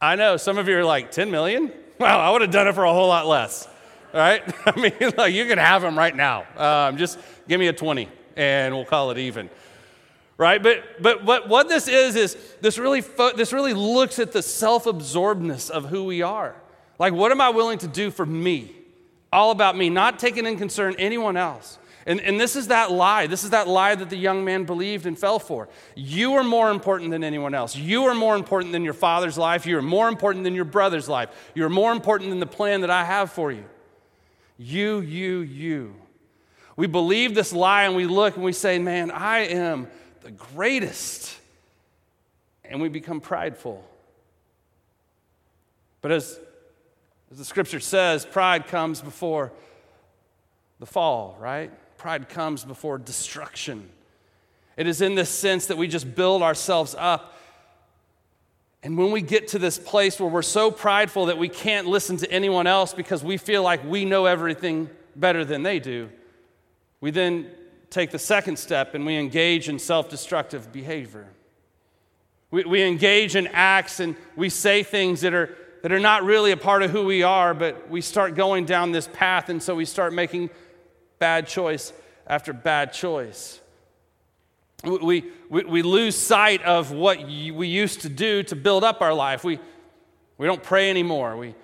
I 0.00 0.16
know 0.16 0.36
some 0.36 0.58
of 0.58 0.68
you 0.68 0.76
are 0.76 0.84
like, 0.84 1.10
10 1.10 1.30
million? 1.30 1.72
Wow, 1.98 2.18
I 2.18 2.30
would 2.30 2.42
have 2.42 2.50
done 2.50 2.68
it 2.68 2.74
for 2.74 2.84
a 2.84 2.92
whole 2.92 3.08
lot 3.08 3.26
less, 3.26 3.66
right? 4.12 4.42
I 4.66 4.78
mean, 4.78 4.92
like, 5.16 5.32
you 5.32 5.46
can 5.46 5.58
have 5.58 5.80
them 5.80 5.96
right 5.96 6.14
now. 6.14 6.44
Um, 6.58 6.98
just 6.98 7.18
give 7.48 7.58
me 7.58 7.68
a 7.68 7.72
20 7.72 8.06
and 8.36 8.74
we'll 8.74 8.84
call 8.84 9.12
it 9.12 9.18
even. 9.18 9.48
Right? 10.36 10.62
But, 10.62 11.00
but 11.00 11.24
what, 11.24 11.48
what 11.48 11.68
this 11.68 11.88
is, 11.88 12.16
is 12.16 12.36
this 12.60 12.76
really, 12.76 13.00
fo- 13.00 13.34
this 13.34 13.52
really 13.52 13.74
looks 13.74 14.18
at 14.18 14.32
the 14.32 14.42
self 14.42 14.84
absorbedness 14.84 15.70
of 15.70 15.86
who 15.86 16.04
we 16.04 16.20
are. 16.20 16.54
Like, 16.98 17.14
what 17.14 17.32
am 17.32 17.40
I 17.40 17.50
willing 17.50 17.78
to 17.78 17.88
do 17.88 18.10
for 18.10 18.26
me? 18.26 18.74
All 19.32 19.50
about 19.50 19.76
me, 19.76 19.88
not 19.88 20.18
taking 20.18 20.46
in 20.46 20.58
concern 20.58 20.94
anyone 20.98 21.36
else. 21.36 21.78
And, 22.04 22.20
and 22.20 22.38
this 22.38 22.56
is 22.56 22.68
that 22.68 22.90
lie. 22.90 23.28
This 23.28 23.44
is 23.44 23.50
that 23.50 23.68
lie 23.68 23.94
that 23.94 24.10
the 24.10 24.16
young 24.16 24.44
man 24.44 24.64
believed 24.64 25.06
and 25.06 25.16
fell 25.16 25.38
for. 25.38 25.68
You 25.94 26.34
are 26.34 26.42
more 26.42 26.70
important 26.70 27.12
than 27.12 27.22
anyone 27.22 27.54
else. 27.54 27.76
You 27.76 28.04
are 28.04 28.14
more 28.14 28.34
important 28.34 28.72
than 28.72 28.82
your 28.82 28.94
father's 28.94 29.38
life. 29.38 29.66
You 29.66 29.78
are 29.78 29.82
more 29.82 30.08
important 30.08 30.44
than 30.44 30.54
your 30.54 30.64
brother's 30.64 31.08
life. 31.08 31.30
You 31.54 31.64
are 31.64 31.70
more 31.70 31.92
important 31.92 32.30
than 32.30 32.40
the 32.40 32.46
plan 32.46 32.80
that 32.80 32.90
I 32.90 33.04
have 33.04 33.30
for 33.30 33.52
you. 33.52 33.64
You, 34.58 35.00
you, 35.00 35.40
you. 35.40 35.94
We 36.76 36.86
believe 36.86 37.34
this 37.34 37.52
lie 37.52 37.84
and 37.84 37.94
we 37.94 38.06
look 38.06 38.34
and 38.34 38.44
we 38.44 38.52
say, 38.52 38.78
Man, 38.78 39.10
I 39.10 39.40
am 39.40 39.86
the 40.22 40.30
greatest. 40.30 41.36
And 42.64 42.80
we 42.80 42.88
become 42.88 43.20
prideful. 43.20 43.84
But 46.00 46.10
as 46.10 46.38
as 47.32 47.38
the 47.38 47.44
scripture 47.46 47.80
says, 47.80 48.26
pride 48.26 48.66
comes 48.66 49.00
before 49.00 49.52
the 50.80 50.84
fall, 50.84 51.34
right? 51.40 51.70
Pride 51.96 52.28
comes 52.28 52.62
before 52.62 52.98
destruction. 52.98 53.88
It 54.76 54.86
is 54.86 55.00
in 55.00 55.14
this 55.14 55.30
sense 55.30 55.66
that 55.68 55.78
we 55.78 55.88
just 55.88 56.14
build 56.14 56.42
ourselves 56.42 56.94
up. 56.98 57.38
And 58.82 58.98
when 58.98 59.12
we 59.12 59.22
get 59.22 59.48
to 59.48 59.58
this 59.58 59.78
place 59.78 60.20
where 60.20 60.28
we're 60.28 60.42
so 60.42 60.70
prideful 60.70 61.26
that 61.26 61.38
we 61.38 61.48
can't 61.48 61.86
listen 61.86 62.18
to 62.18 62.30
anyone 62.30 62.66
else 62.66 62.92
because 62.92 63.24
we 63.24 63.38
feel 63.38 63.62
like 63.62 63.82
we 63.82 64.04
know 64.04 64.26
everything 64.26 64.90
better 65.16 65.42
than 65.42 65.62
they 65.62 65.78
do, 65.78 66.10
we 67.00 67.10
then 67.12 67.50
take 67.88 68.10
the 68.10 68.18
second 68.18 68.58
step 68.58 68.94
and 68.94 69.06
we 69.06 69.16
engage 69.16 69.70
in 69.70 69.78
self 69.78 70.10
destructive 70.10 70.70
behavior. 70.70 71.28
We, 72.50 72.64
we 72.64 72.82
engage 72.82 73.36
in 73.36 73.46
acts 73.46 74.00
and 74.00 74.16
we 74.36 74.50
say 74.50 74.82
things 74.82 75.22
that 75.22 75.32
are 75.32 75.56
that 75.82 75.92
are 75.92 76.00
not 76.00 76.22
really 76.22 76.52
a 76.52 76.56
part 76.56 76.82
of 76.82 76.90
who 76.90 77.04
we 77.04 77.22
are, 77.22 77.54
but 77.54 77.90
we 77.90 78.00
start 78.00 78.34
going 78.34 78.64
down 78.64 78.92
this 78.92 79.08
path, 79.12 79.48
and 79.48 79.62
so 79.62 79.74
we 79.74 79.84
start 79.84 80.12
making 80.12 80.48
bad 81.18 81.46
choice 81.46 81.92
after 82.26 82.52
bad 82.52 82.92
choice. 82.92 83.60
We, 84.84 85.24
we, 85.48 85.64
we 85.64 85.82
lose 85.82 86.16
sight 86.16 86.62
of 86.62 86.92
what 86.92 87.24
we 87.24 87.66
used 87.66 88.00
to 88.02 88.08
do 88.08 88.42
to 88.44 88.56
build 88.56 88.84
up 88.84 89.00
our 89.00 89.14
life. 89.14 89.44
We, 89.44 89.58
we 90.38 90.46
don't 90.46 90.62
pray 90.62 90.90
anymore. 90.90 91.36
We, 91.36 91.54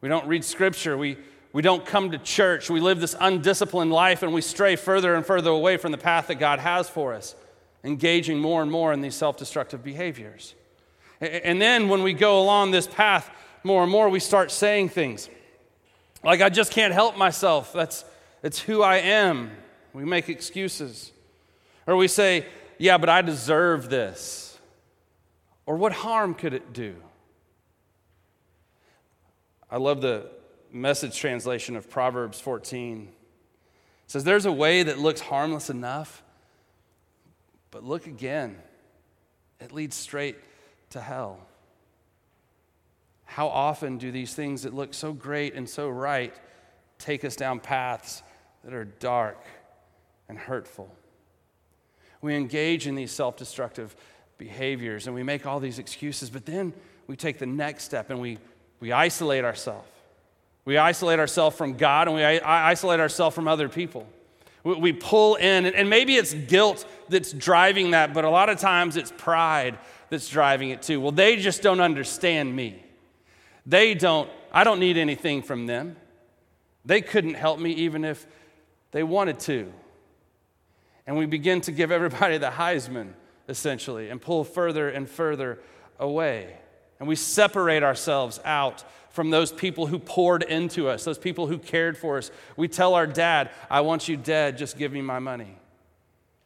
we 0.00 0.08
don't 0.08 0.26
read 0.26 0.44
scripture. 0.44 0.96
We, 0.96 1.18
we 1.52 1.60
don't 1.60 1.84
come 1.84 2.10
to 2.12 2.18
church. 2.18 2.70
We 2.70 2.80
live 2.80 3.00
this 3.00 3.14
undisciplined 3.18 3.92
life 3.92 4.22
and 4.22 4.32
we 4.32 4.40
stray 4.40 4.76
further 4.76 5.14
and 5.14 5.26
further 5.26 5.50
away 5.50 5.76
from 5.76 5.92
the 5.92 5.98
path 5.98 6.28
that 6.28 6.36
God 6.36 6.58
has 6.58 6.88
for 6.88 7.12
us, 7.12 7.34
engaging 7.84 8.38
more 8.38 8.62
and 8.62 8.70
more 8.70 8.94
in 8.94 9.02
these 9.02 9.14
self 9.14 9.36
destructive 9.36 9.84
behaviors. 9.84 10.54
And 11.22 11.62
then 11.62 11.88
when 11.88 12.02
we 12.02 12.14
go 12.14 12.40
along 12.40 12.72
this 12.72 12.88
path 12.88 13.30
more 13.62 13.84
and 13.84 13.92
more, 13.92 14.08
we 14.08 14.18
start 14.18 14.50
saying 14.50 14.88
things 14.88 15.28
like, 16.24 16.40
I 16.40 16.48
just 16.48 16.72
can't 16.72 16.92
help 16.92 17.16
myself. 17.16 17.72
That's, 17.72 18.04
it's 18.42 18.58
who 18.58 18.82
I 18.82 18.96
am. 18.96 19.50
We 19.92 20.04
make 20.04 20.28
excuses. 20.28 21.12
Or 21.86 21.96
we 21.96 22.08
say, 22.08 22.46
yeah, 22.78 22.98
but 22.98 23.08
I 23.08 23.22
deserve 23.22 23.88
this. 23.88 24.58
Or 25.66 25.76
what 25.76 25.92
harm 25.92 26.34
could 26.34 26.54
it 26.54 26.72
do? 26.72 26.96
I 29.70 29.78
love 29.78 30.00
the 30.00 30.28
message 30.72 31.16
translation 31.16 31.76
of 31.76 31.88
Proverbs 31.88 32.40
14. 32.40 33.08
It 33.08 34.10
says, 34.10 34.24
There's 34.24 34.44
a 34.44 34.52
way 34.52 34.82
that 34.82 34.98
looks 34.98 35.20
harmless 35.20 35.70
enough, 35.70 36.22
but 37.70 37.84
look 37.84 38.06
again. 38.06 38.58
It 39.60 39.72
leads 39.72 39.96
straight 39.96 40.36
to 40.92 41.00
hell. 41.00 41.38
How 43.24 43.48
often 43.48 43.98
do 43.98 44.12
these 44.12 44.34
things 44.34 44.62
that 44.62 44.74
look 44.74 44.94
so 44.94 45.12
great 45.12 45.54
and 45.54 45.68
so 45.68 45.88
right 45.88 46.34
take 46.98 47.24
us 47.24 47.34
down 47.34 47.60
paths 47.60 48.22
that 48.64 48.74
are 48.74 48.84
dark 48.84 49.42
and 50.28 50.38
hurtful? 50.38 50.94
We 52.20 52.36
engage 52.36 52.86
in 52.86 52.94
these 52.94 53.10
self 53.10 53.36
destructive 53.36 53.96
behaviors 54.38 55.06
and 55.06 55.14
we 55.14 55.22
make 55.22 55.46
all 55.46 55.60
these 55.60 55.78
excuses, 55.78 56.30
but 56.30 56.46
then 56.46 56.72
we 57.06 57.16
take 57.16 57.38
the 57.38 57.46
next 57.46 57.84
step 57.84 58.10
and 58.10 58.20
we, 58.20 58.38
we 58.80 58.92
isolate 58.92 59.44
ourselves. 59.44 59.88
We 60.64 60.76
isolate 60.78 61.18
ourselves 61.18 61.56
from 61.56 61.76
God 61.76 62.06
and 62.08 62.16
we 62.16 62.24
isolate 62.24 63.00
ourselves 63.00 63.34
from 63.34 63.48
other 63.48 63.68
people. 63.68 64.06
We 64.64 64.92
pull 64.92 65.34
in, 65.36 65.66
and 65.66 65.90
maybe 65.90 66.14
it's 66.14 66.34
guilt 66.34 66.86
that's 67.08 67.32
driving 67.32 67.92
that, 67.92 68.14
but 68.14 68.24
a 68.24 68.30
lot 68.30 68.48
of 68.48 68.60
times 68.60 68.96
it's 68.96 69.12
pride 69.16 69.76
that's 70.12 70.28
driving 70.28 70.68
it 70.68 70.82
too. 70.82 71.00
Well, 71.00 71.10
they 71.10 71.36
just 71.36 71.62
don't 71.62 71.80
understand 71.80 72.54
me. 72.54 72.84
They 73.64 73.94
don't, 73.94 74.28
I 74.52 74.62
don't 74.62 74.78
need 74.78 74.98
anything 74.98 75.42
from 75.42 75.66
them. 75.66 75.96
They 76.84 77.00
couldn't 77.00 77.34
help 77.34 77.58
me 77.58 77.72
even 77.72 78.04
if 78.04 78.26
they 78.90 79.02
wanted 79.02 79.40
to. 79.40 79.72
And 81.06 81.16
we 81.16 81.24
begin 81.24 81.62
to 81.62 81.72
give 81.72 81.90
everybody 81.90 82.36
the 82.36 82.50
Heisman, 82.50 83.14
essentially, 83.48 84.10
and 84.10 84.20
pull 84.20 84.44
further 84.44 84.90
and 84.90 85.08
further 85.08 85.58
away. 85.98 86.58
And 87.00 87.08
we 87.08 87.16
separate 87.16 87.82
ourselves 87.82 88.38
out 88.44 88.84
from 89.10 89.30
those 89.30 89.50
people 89.50 89.86
who 89.86 89.98
poured 89.98 90.42
into 90.42 90.88
us, 90.88 91.04
those 91.04 91.18
people 91.18 91.46
who 91.46 91.56
cared 91.56 91.96
for 91.96 92.18
us. 92.18 92.30
We 92.56 92.68
tell 92.68 92.94
our 92.94 93.06
dad, 93.06 93.50
I 93.70 93.80
want 93.80 94.08
you 94.08 94.18
dead, 94.18 94.58
just 94.58 94.76
give 94.76 94.92
me 94.92 95.00
my 95.00 95.20
money. 95.20 95.56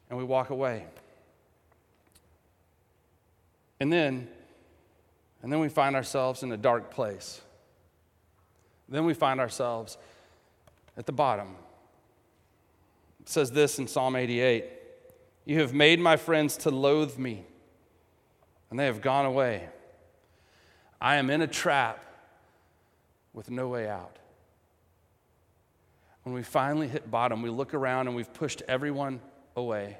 And 0.08 0.18
we 0.18 0.25
walk 0.25 0.50
away. 0.50 0.87
And 3.78 3.92
then, 3.92 4.28
and 5.42 5.52
then 5.52 5.61
we 5.61 5.68
find 5.68 5.95
ourselves 5.95 6.42
in 6.42 6.50
a 6.52 6.56
dark 6.56 6.90
place. 6.90 7.40
Then 8.88 9.04
we 9.04 9.14
find 9.14 9.40
ourselves 9.40 9.99
at 10.97 11.06
the 11.06 11.12
bottom. 11.12 11.56
It 13.21 13.28
says 13.28 13.50
this 13.50 13.78
in 13.78 13.88
Psalm 13.88 14.16
88 14.16 14.64
You 15.45 15.61
have 15.61 15.75
made 15.75 16.00
my 16.00 16.16
friends 16.16 16.56
to 16.59 16.71
loathe 16.71 17.18
me. 17.18 17.45
and 18.71 18.78
they 18.78 18.87
have 18.87 19.00
gone 19.00 19.26
away. 19.26 19.68
I 21.00 21.16
am 21.16 21.30
in 21.30 21.42
a 21.42 21.47
trap 21.47 22.04
with 23.33 23.50
no 23.50 23.68
way 23.68 23.88
out. 23.88 24.18
When 26.23 26.35
we 26.35 26.42
finally 26.42 26.88
hit 26.88 27.09
bottom, 27.09 27.42
we 27.42 27.50
look 27.50 27.75
around 27.75 28.09
and 28.09 28.16
we've 28.16 28.33
pushed 28.33 28.62
everyone 28.66 29.21
away. 29.54 29.99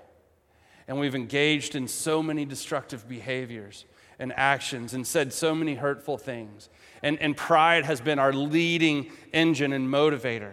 And 0.88 1.00
we've 1.00 1.14
engaged 1.14 1.74
in 1.74 1.88
so 1.88 2.22
many 2.22 2.44
destructive 2.44 3.08
behaviors 3.08 3.84
and 4.18 4.32
actions 4.36 4.94
and 4.94 5.06
said 5.06 5.32
so 5.32 5.54
many 5.54 5.74
hurtful 5.74 6.16
things. 6.16 6.68
And, 7.02 7.18
and 7.20 7.36
pride 7.36 7.84
has 7.84 8.00
been 8.00 8.18
our 8.18 8.32
leading 8.32 9.10
engine 9.32 9.72
and 9.72 9.88
motivator. 9.88 10.52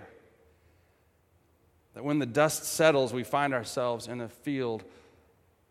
That 1.94 2.04
when 2.04 2.20
the 2.20 2.26
dust 2.26 2.66
settles, 2.66 3.14
we 3.14 3.24
find 3.24 3.54
ourselves 3.54 4.08
in 4.08 4.22
a 4.22 4.28
field 4.28 4.84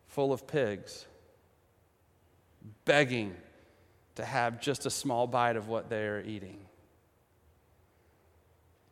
full 0.06 0.32
of 0.32 0.46
pigs, 0.46 1.06
begging 2.84 3.34
to 4.14 4.24
have 4.24 4.60
just 4.60 4.86
a 4.86 4.90
small 4.90 5.26
bite 5.26 5.56
of 5.56 5.68
what 5.68 5.88
they 5.88 6.06
are 6.06 6.20
eating. 6.20 6.58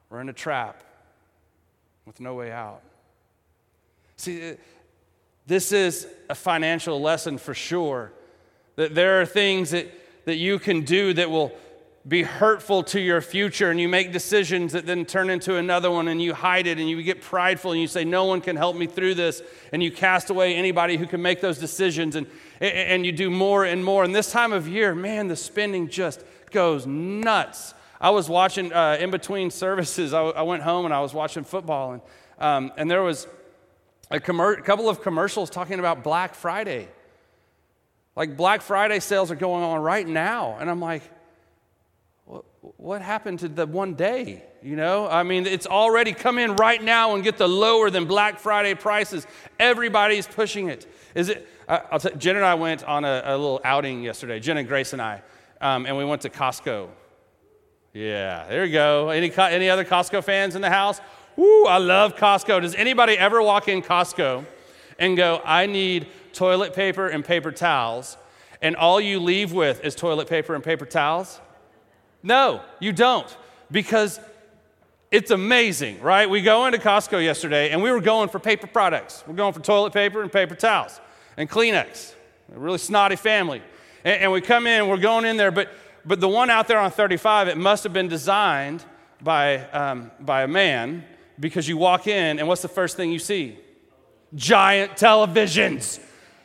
We're 0.09 0.21
in 0.21 0.29
a 0.29 0.35
trap 0.35 0.83
with 2.05 2.21
no 2.21 2.35
way 2.35 2.51
out. 2.51 2.83
See, 4.17 4.57
this 5.51 5.73
is 5.73 6.07
a 6.29 6.35
financial 6.37 7.01
lesson 7.01 7.37
for 7.37 7.55
sure. 7.55 8.13
That 8.77 8.95
there 8.95 9.21
are 9.21 9.27
things 9.27 9.73
that, 9.73 9.93
that 10.25 10.37
you 10.37 10.61
can 10.61 10.83
do 10.83 11.13
that 11.15 11.29
will 11.29 11.51
be 12.07 12.23
hurtful 12.23 12.85
to 12.85 13.01
your 13.01 13.21
future, 13.21 13.69
and 13.69 13.81
you 13.81 13.89
make 13.89 14.13
decisions 14.13 14.73
that 14.75 14.87
then 14.87 15.05
turn 15.05 15.29
into 15.29 15.57
another 15.57 15.91
one, 15.91 16.07
and 16.07 16.23
you 16.23 16.35
hide 16.35 16.69
it, 16.69 16.79
and 16.79 16.89
you 16.89 17.03
get 17.03 17.21
prideful, 17.21 17.73
and 17.73 17.81
you 17.81 17.89
say, 17.89 18.05
No 18.05 18.27
one 18.27 18.41
can 18.41 18.55
help 18.55 18.77
me 18.77 18.87
through 18.87 19.15
this, 19.15 19.43
and 19.73 19.83
you 19.83 19.91
cast 19.91 20.31
away 20.31 20.55
anybody 20.55 20.97
who 20.97 21.05
can 21.05 21.21
make 21.21 21.41
those 21.41 21.59
decisions, 21.59 22.15
and, 22.15 22.29
and 22.61 23.05
you 23.05 23.11
do 23.11 23.29
more 23.29 23.65
and 23.65 23.85
more. 23.85 24.05
And 24.05 24.15
this 24.15 24.31
time 24.31 24.53
of 24.53 24.69
year, 24.69 24.95
man, 24.95 25.27
the 25.27 25.35
spending 25.35 25.89
just 25.89 26.23
goes 26.53 26.87
nuts. 26.87 27.75
I 28.01 28.11
was 28.11 28.29
watching 28.29 28.73
uh, 28.73 28.99
in 29.01 29.11
between 29.11 29.51
services, 29.51 30.15
I, 30.15 30.23
I, 30.23 30.43
went 30.43 30.63
home 30.63 30.85
and 30.85 30.95
I 30.95 31.01
was 31.01 31.13
watching 31.13 31.43
football, 31.43 31.95
and, 31.95 32.03
um, 32.39 32.73
and 32.77 32.89
there 32.89 33.03
was 33.03 33.27
a 34.11 34.19
commer- 34.19 34.63
couple 34.65 34.89
of 34.89 35.03
commercials 35.03 35.51
talking 35.51 35.79
about 35.79 36.03
Black 36.03 36.35
Friday. 36.35 36.89
Like 38.17 38.37
Black 38.37 38.61
Friday 38.61 39.01
sales 39.01 39.31
are 39.31 39.37
going 39.37 39.63
on 39.63 39.81
right 39.81 40.07
now. 40.07 40.57
And 40.59 40.69
I'm 40.69 40.81
like, 40.81 41.03
what 42.77 43.03
happened 43.03 43.41
to 43.41 43.49
the 43.49 43.67
one 43.67 43.95
day? 43.95 44.45
You 44.63 44.77
know, 44.77 45.09
I 45.09 45.23
mean, 45.23 45.47
it's 45.47 45.67
already 45.67 46.13
come 46.13 46.39
in 46.39 46.57
right 46.57 46.83
now 46.83 47.15
and 47.15 47.25
get 47.25 47.39
the 47.39 47.49
lower 47.49 47.89
than 47.89 48.05
Black 48.05 48.39
Friday 48.39 48.75
prices. 48.75 49.27
Everybody's 49.59 50.27
pushing 50.27 50.69
it. 50.69 50.87
Is 51.15 51.31
it? 51.31 51.49
I'll 51.67 51.99
Jen 51.99 52.37
and 52.37 52.45
I 52.45 52.55
went 52.55 52.85
on 52.85 53.05
a, 53.05 53.23
a, 53.25 53.37
little 53.37 53.61
outing 53.65 54.03
yesterday. 54.03 54.41
Jen 54.41 54.59
and 54.59 54.69
Grace 54.69 54.93
and 54.93 55.01
I, 55.01 55.23
um, 55.61 55.87
and 55.87 55.97
we 55.97 56.05
went 56.05 56.23
to 56.23 56.29
Costco. 56.29 56.89
Yeah, 57.95 58.47
there 58.49 58.65
you 58.65 58.73
go. 58.73 59.09
Any 59.09 59.33
any 59.37 59.71
other 59.71 59.85
Costco 59.85 60.23
fans 60.23 60.57
in 60.57 60.63
the 60.63 60.71
house? 60.71 61.01
Woo! 61.41 61.65
I 61.65 61.79
love 61.79 62.17
Costco. 62.17 62.61
Does 62.61 62.75
anybody 62.75 63.17
ever 63.17 63.41
walk 63.41 63.67
in 63.67 63.81
Costco 63.81 64.45
and 64.99 65.17
go, 65.17 65.41
"I 65.43 65.65
need 65.65 66.07
toilet 66.35 66.75
paper 66.75 67.09
and 67.09 67.25
paper 67.25 67.51
towels," 67.51 68.19
and 68.61 68.77
all 68.77 69.01
you 69.01 69.19
leave 69.19 69.51
with 69.51 69.83
is 69.83 69.95
toilet 69.95 70.29
paper 70.29 70.55
and 70.55 70.63
paper 70.63 70.85
towels? 70.85 71.41
No, 72.23 72.61
you 72.79 72.93
don't, 72.93 73.35
because 73.71 74.21
it's 75.11 75.31
amazing, 75.31 76.03
right? 76.03 76.29
We 76.29 76.43
go 76.43 76.67
into 76.67 76.77
Costco 76.77 77.25
yesterday 77.25 77.71
and 77.71 77.83
we 77.83 77.91
were 77.91 78.03
going 78.03 78.29
for 78.29 78.39
paper 78.39 78.67
products. 78.67 79.25
We're 79.27 79.33
going 79.33 79.55
for 79.55 79.61
toilet 79.61 79.95
paper 79.95 80.21
and 80.21 80.31
paper 80.31 80.55
towels 80.55 81.01
and 81.39 81.49
Kleenex. 81.49 82.13
A 82.55 82.59
really 82.59 82.77
snotty 82.77 83.17
family. 83.17 83.63
And, 84.05 84.25
and 84.25 84.33
we 84.33 84.43
come 84.43 84.67
in, 84.67 84.89
we're 84.89 84.99
going 84.99 85.25
in 85.25 85.39
there, 85.39 85.51
but, 85.51 85.71
but 86.05 86.21
the 86.21 86.29
one 86.29 86.51
out 86.51 86.69
there 86.69 86.79
on 86.79 86.91
35, 86.91 87.49
it 87.49 87.57
must 87.57 87.83
have 87.85 87.95
been 87.95 88.09
designed 88.09 88.85
by, 89.23 89.61
um, 89.71 90.11
by 90.21 90.43
a 90.43 90.49
man 90.49 91.07
because 91.41 91.67
you 91.67 91.77
walk 91.77 92.07
in 92.07 92.39
and 92.39 92.47
what's 92.47 92.63
the 92.63 92.69
first 92.69 92.97
thing 92.97 93.11
you 93.11 93.19
see? 93.19 93.59
Giant 94.35 94.93
televisions, 94.93 95.99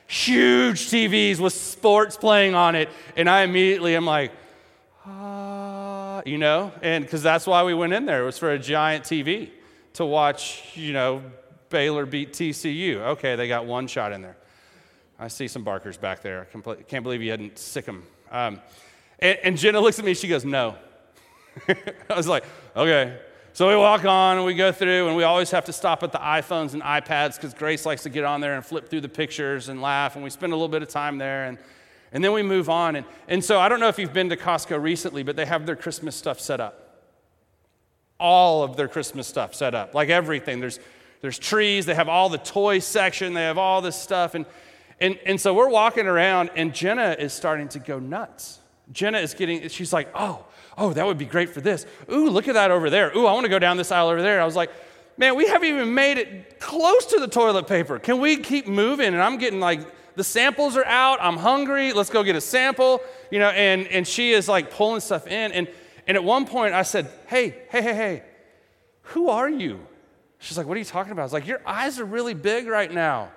huge 0.08 0.88
TVs 0.88 1.40
with 1.40 1.54
sports 1.54 2.18
playing 2.18 2.56
on 2.56 2.76
it. 2.76 2.90
And 3.16 3.30
I 3.30 3.44
immediately 3.44 3.96
am 3.96 4.06
like, 4.06 4.32
ah, 5.06 6.22
you 6.26 6.38
know, 6.38 6.72
and 6.82 7.04
because 7.04 7.22
that's 7.22 7.46
why 7.46 7.64
we 7.64 7.74
went 7.74 7.94
in 7.94 8.06
there. 8.06 8.24
It 8.24 8.26
was 8.26 8.38
for 8.38 8.52
a 8.52 8.60
giant 8.60 9.04
TV 9.04 9.52
to 9.94 10.06
watch, 10.06 10.64
you 10.76 10.94
know, 10.94 11.22
Baylor 11.70 12.06
beat 12.06 12.34
TCU. 12.34 12.98
Okay, 12.98 13.36
they 13.36 13.48
got 13.48 13.66
one 13.66 13.88
shot 13.88 14.14
in 14.14 14.22
there. 14.22 14.38
I 15.20 15.28
see 15.28 15.48
some 15.48 15.64
barkers 15.64 15.98
back 15.98 16.22
there. 16.22 16.48
I 16.54 16.76
can't 16.84 17.04
believe 17.04 17.22
you 17.22 17.32
hadn't 17.32 17.58
sick 17.58 17.86
them. 17.86 18.04
Um, 18.32 18.62
and, 19.20 19.38
and 19.44 19.58
Jenna 19.58 19.80
looks 19.80 20.00
at 20.00 20.06
me, 20.06 20.14
she 20.14 20.28
goes, 20.28 20.44
No. 20.44 20.76
I 21.68 22.16
was 22.16 22.28
like, 22.28 22.44
Okay. 22.76 23.18
So 23.56 23.70
we 23.70 23.78
walk 23.78 24.04
on 24.04 24.36
and 24.36 24.46
we 24.46 24.54
go 24.54 24.74
through, 24.74 25.08
and 25.08 25.16
we 25.16 25.24
always 25.24 25.50
have 25.52 25.64
to 25.64 25.72
stop 25.72 26.04
at 26.04 26.12
the 26.12 26.18
iPhones 26.18 26.74
and 26.74 26.84
iPads 26.84 27.36
because 27.36 27.54
Grace 27.54 27.86
likes 27.86 28.04
to 28.04 28.10
get 28.10 28.26
on 28.26 28.42
there 28.42 28.56
and 28.56 28.66
flip 28.66 28.90
through 28.90 29.00
the 29.00 29.08
pictures 29.08 29.70
and 29.70 29.82
laugh, 29.82 30.16
and 30.16 30.24
we 30.26 30.30
spend 30.30 30.52
a 30.52 30.58
little 30.58 30.68
bit 30.68 30.82
of 30.82 30.90
time 30.90 31.18
there. 31.18 31.46
And 31.46 31.58
and 32.12 32.22
then 32.22 32.34
we 32.34 32.44
move 32.44 32.70
on. 32.70 32.98
And, 32.98 33.06
and 33.30 33.42
so 33.42 33.58
I 33.58 33.70
don't 33.70 33.80
know 33.80 33.88
if 33.88 33.98
you've 33.98 34.12
been 34.12 34.28
to 34.28 34.36
Costco 34.36 34.82
recently, 34.82 35.24
but 35.24 35.38
they 35.38 35.46
have 35.46 35.66
their 35.66 35.78
Christmas 35.78 36.18
stuff 36.18 36.42
set 36.42 36.60
up. 36.60 37.00
All 38.20 38.62
of 38.62 38.76
their 38.76 38.90
Christmas 38.90 39.26
stuff 39.26 39.56
set 39.56 39.74
up, 39.74 39.94
like 39.94 40.10
everything. 40.10 40.60
There's, 40.60 40.82
there's 41.22 41.40
trees, 41.40 41.86
they 41.86 41.96
have 41.96 42.10
all 42.10 42.28
the 42.28 42.38
toy 42.40 42.80
section, 42.80 43.34
they 43.34 43.44
have 43.44 43.58
all 43.58 43.82
this 43.82 43.96
stuff. 43.96 44.36
And, 44.36 44.46
and, 45.00 45.18
and 45.26 45.40
so 45.40 45.54
we're 45.54 45.70
walking 45.70 46.08
around, 46.08 46.50
and 46.58 46.76
Jenna 46.76 47.16
is 47.18 47.32
starting 47.32 47.70
to 47.70 47.80
go 47.80 48.00
nuts. 48.00 48.60
Jenna 48.92 49.20
is 49.20 49.34
getting, 49.34 49.66
she's 49.70 49.94
like, 49.94 50.10
oh, 50.14 50.46
oh, 50.78 50.94
that 50.94 51.06
would 51.06 51.18
be 51.18 51.26
great 51.26 51.50
for 51.50 51.62
this. 51.62 51.86
Ooh, 52.12 52.30
look 52.30 52.48
at 52.48 52.54
that 52.54 52.72
over 52.72 52.90
there. 52.90 53.12
Ooh, 53.16 53.26
I 53.26 53.34
want 53.34 53.46
to 53.46 53.50
go 53.50 53.60
down 53.60 53.78
this 53.78 53.92
aisle 53.92 54.10
over 54.10 54.22
there. 54.22 54.42
I 54.42 54.46
was 54.46 54.56
like, 54.56 54.72
man, 55.18 55.36
we 55.36 55.48
haven't 55.48 55.70
even 55.70 55.94
made 55.94 56.18
it 56.18 56.60
close 56.60 57.06
to 57.08 57.20
the 57.20 57.28
toilet 57.28 57.68
paper. 57.68 58.00
Can 58.00 58.20
we 58.20 58.38
keep 58.38 58.68
moving? 58.68 59.08
And 59.08 59.22
I'm 59.22 59.38
getting 59.38 59.60
like 59.60 59.82
the 60.16 60.24
samples 60.24 60.78
are 60.78 60.86
out. 60.86 61.20
I'm 61.22 61.38
hungry. 61.38 61.94
Let's 61.94 62.10
go 62.10 62.24
get 62.24 62.36
a 62.36 62.42
sample. 62.42 63.02
You 63.32 63.40
know, 63.40 63.50
and, 63.50 63.88
and 63.88 64.08
she 64.08 64.32
is 64.32 64.48
like 64.48 64.72
pulling 64.72 65.02
stuff 65.02 65.28
in. 65.28 65.52
And, 65.52 65.68
and 66.08 66.18
at 66.18 66.24
one 66.24 66.46
point 66.46 66.74
I 66.74 66.84
said, 66.84 67.10
hey, 67.28 67.56
hey, 67.70 67.82
hey, 67.82 67.94
hey, 67.94 68.24
who 69.04 69.30
are 69.30 69.50
you? 69.50 69.80
She's 70.40 70.58
like, 70.58 70.68
what 70.68 70.76
are 70.76 70.80
you 70.80 70.86
talking 70.86 71.12
about? 71.12 71.24
I 71.24 71.26
was 71.26 71.34
like, 71.34 71.48
your 71.48 71.62
eyes 71.66 72.00
are 72.00 72.06
really 72.06 72.34
big 72.34 72.68
right 72.68 72.92
now. 72.92 73.32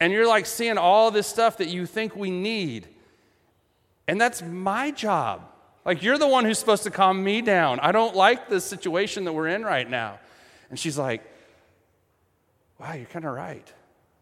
And 0.00 0.12
you're 0.12 0.26
like 0.26 0.46
seeing 0.46 0.78
all 0.78 1.10
this 1.10 1.26
stuff 1.26 1.58
that 1.58 1.68
you 1.68 1.84
think 1.84 2.16
we 2.16 2.30
need. 2.30 2.88
And 4.08 4.20
that's 4.20 4.40
my 4.42 4.90
job. 4.90 5.49
Like, 5.84 6.02
you're 6.02 6.18
the 6.18 6.28
one 6.28 6.44
who's 6.44 6.58
supposed 6.58 6.82
to 6.82 6.90
calm 6.90 7.24
me 7.24 7.40
down. 7.40 7.80
I 7.80 7.92
don't 7.92 8.14
like 8.14 8.48
the 8.48 8.60
situation 8.60 9.24
that 9.24 9.32
we're 9.32 9.48
in 9.48 9.64
right 9.64 9.88
now. 9.88 10.18
And 10.68 10.78
she's 10.78 10.98
like, 10.98 11.22
wow, 12.78 12.92
you're 12.92 13.06
kind 13.06 13.24
of 13.24 13.34
right. 13.34 13.66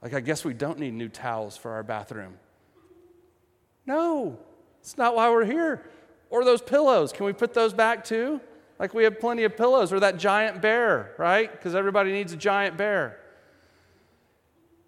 Like, 0.00 0.14
I 0.14 0.20
guess 0.20 0.44
we 0.44 0.54
don't 0.54 0.78
need 0.78 0.94
new 0.94 1.08
towels 1.08 1.56
for 1.56 1.72
our 1.72 1.82
bathroom. 1.82 2.34
No, 3.86 4.38
it's 4.80 4.96
not 4.96 5.16
why 5.16 5.30
we're 5.30 5.44
here. 5.44 5.84
Or 6.30 6.44
those 6.44 6.62
pillows. 6.62 7.12
Can 7.12 7.26
we 7.26 7.32
put 7.32 7.54
those 7.54 7.72
back 7.72 8.04
too? 8.04 8.40
Like, 8.78 8.94
we 8.94 9.04
have 9.04 9.18
plenty 9.18 9.42
of 9.44 9.56
pillows. 9.56 9.92
Or 9.92 9.98
that 10.00 10.18
giant 10.18 10.62
bear, 10.62 11.14
right? 11.18 11.50
Because 11.50 11.74
everybody 11.74 12.12
needs 12.12 12.32
a 12.32 12.36
giant 12.36 12.76
bear. 12.76 13.18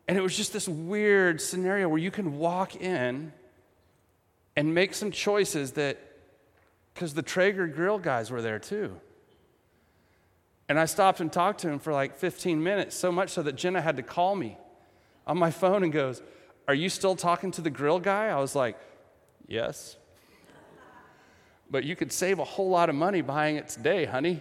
And 0.07 0.17
it 0.17 0.21
was 0.21 0.37
just 0.37 0.53
this 0.53 0.69
weird 0.69 1.41
scenario 1.41 1.89
where 1.89 1.99
you 1.99 2.11
can 2.11 2.39
walk 2.39 2.77
in 2.77 3.33
and 4.57 4.75
make 4.75 4.95
some 4.95 5.11
choices 5.11 5.73
that, 5.73 5.99
because 6.95 7.15
the 7.15 7.23
Traeger 7.23 7.67
grill 7.67 7.99
guys 7.99 8.31
were 8.31 8.43
there 8.43 8.59
too. 8.59 9.01
And 10.69 10.79
I 10.79 10.85
stopped 10.85 11.21
and 11.21 11.33
talked 11.33 11.61
to 11.63 11.69
him 11.69 11.81
for 11.81 11.93
like 11.93 12.17
15 12.17 12.63
minutes, 12.63 12.95
so 12.95 13.11
much 13.11 13.31
so 13.31 13.43
that 13.43 13.57
Jenna 13.57 13.81
had 13.81 13.97
to 13.97 14.05
call 14.05 14.37
me 14.37 14.57
on 15.27 15.37
my 15.37 15.51
phone 15.51 15.83
and 15.83 15.93
goes, 15.93 16.23
Are 16.69 16.75
you 16.75 16.89
still 16.89 17.17
talking 17.17 17.51
to 17.53 17.61
the 17.61 17.71
grill 17.71 17.99
guy? 17.99 18.29
I 18.29 18.39
was 18.39 18.55
like, 18.55 18.79
Yes. 19.49 19.97
But 21.73 21.85
you 21.85 21.97
could 21.97 22.13
save 22.13 22.39
a 22.39 22.45
whole 22.45 22.69
lot 22.69 22.89
of 22.89 22.95
money 22.95 23.21
buying 23.21 23.57
it 23.57 23.69
today, 23.69 24.05
honey. 24.05 24.41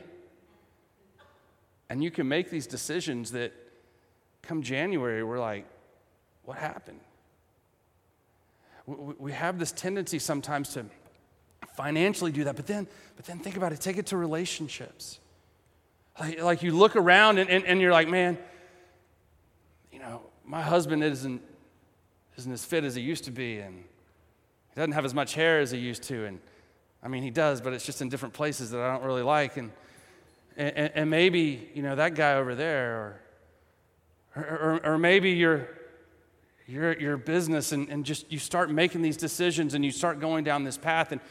And 1.89 2.03
you 2.03 2.11
can 2.11 2.27
make 2.27 2.51
these 2.51 2.67
decisions 2.67 3.31
that 3.31 3.51
come 4.43 4.61
January, 4.61 5.23
we're 5.23 5.39
like, 5.39 5.65
What 6.43 6.57
happened? 6.57 6.99
We 8.85 9.31
have 9.31 9.57
this 9.57 9.71
tendency 9.71 10.19
sometimes 10.19 10.69
to 10.73 10.85
financially 11.79 12.33
do 12.33 12.43
that, 12.43 12.57
but 12.57 12.67
then, 12.67 12.85
but 13.15 13.25
then 13.25 13.39
think 13.39 13.55
about 13.55 13.71
it, 13.71 13.79
take 13.79 13.95
it 13.95 14.07
to 14.07 14.17
relationships. 14.17 15.17
Like, 16.19 16.41
like 16.41 16.61
you 16.61 16.73
look 16.73 16.97
around 16.97 17.37
and, 17.37 17.49
and, 17.49 17.63
and 17.63 17.79
you're 17.79 17.93
like, 17.93 18.09
man, 18.09 18.37
you 19.89 19.99
know, 19.99 20.23
my 20.45 20.61
husband 20.61 21.05
isn't, 21.05 21.41
isn't 22.37 22.51
as 22.51 22.65
fit 22.65 22.83
as 22.83 22.95
he 22.95 23.01
used 23.01 23.23
to 23.23 23.31
be, 23.31 23.59
and 23.59 23.75
he 23.77 24.75
doesn't 24.75 24.91
have 24.91 25.05
as 25.05 25.13
much 25.13 25.35
hair 25.35 25.61
as 25.61 25.71
he 25.71 25.77
used 25.77 26.03
to. 26.03 26.25
And 26.25 26.41
I 27.01 27.07
mean, 27.07 27.23
he 27.23 27.29
does, 27.29 27.61
but 27.61 27.71
it's 27.71 27.85
just 27.85 28.01
in 28.01 28.09
different 28.09 28.33
places 28.33 28.71
that 28.71 28.81
I 28.81 28.91
don't 28.91 29.05
really 29.05 29.23
like. 29.23 29.55
And, 29.55 29.71
and, 30.57 30.91
and 30.93 31.09
maybe, 31.09 31.69
you 31.73 31.81
know, 31.81 31.95
that 31.95 32.13
guy 32.13 32.33
over 32.33 32.55
there, 32.55 33.21
or, 34.35 34.43
or, 34.43 34.81
or 34.83 34.97
maybe 34.97 35.31
you're, 35.31 35.69
your, 36.67 36.99
your 36.99 37.15
business 37.15 37.71
and, 37.71 37.87
and 37.87 38.03
just 38.03 38.29
you 38.29 38.37
start 38.37 38.69
making 38.69 39.01
these 39.01 39.15
decisions 39.15 39.75
and 39.75 39.85
you 39.85 39.91
start 39.91 40.19
going 40.19 40.43
down 40.43 40.65
this 40.65 40.77
path 40.77 41.13
and, 41.13 41.21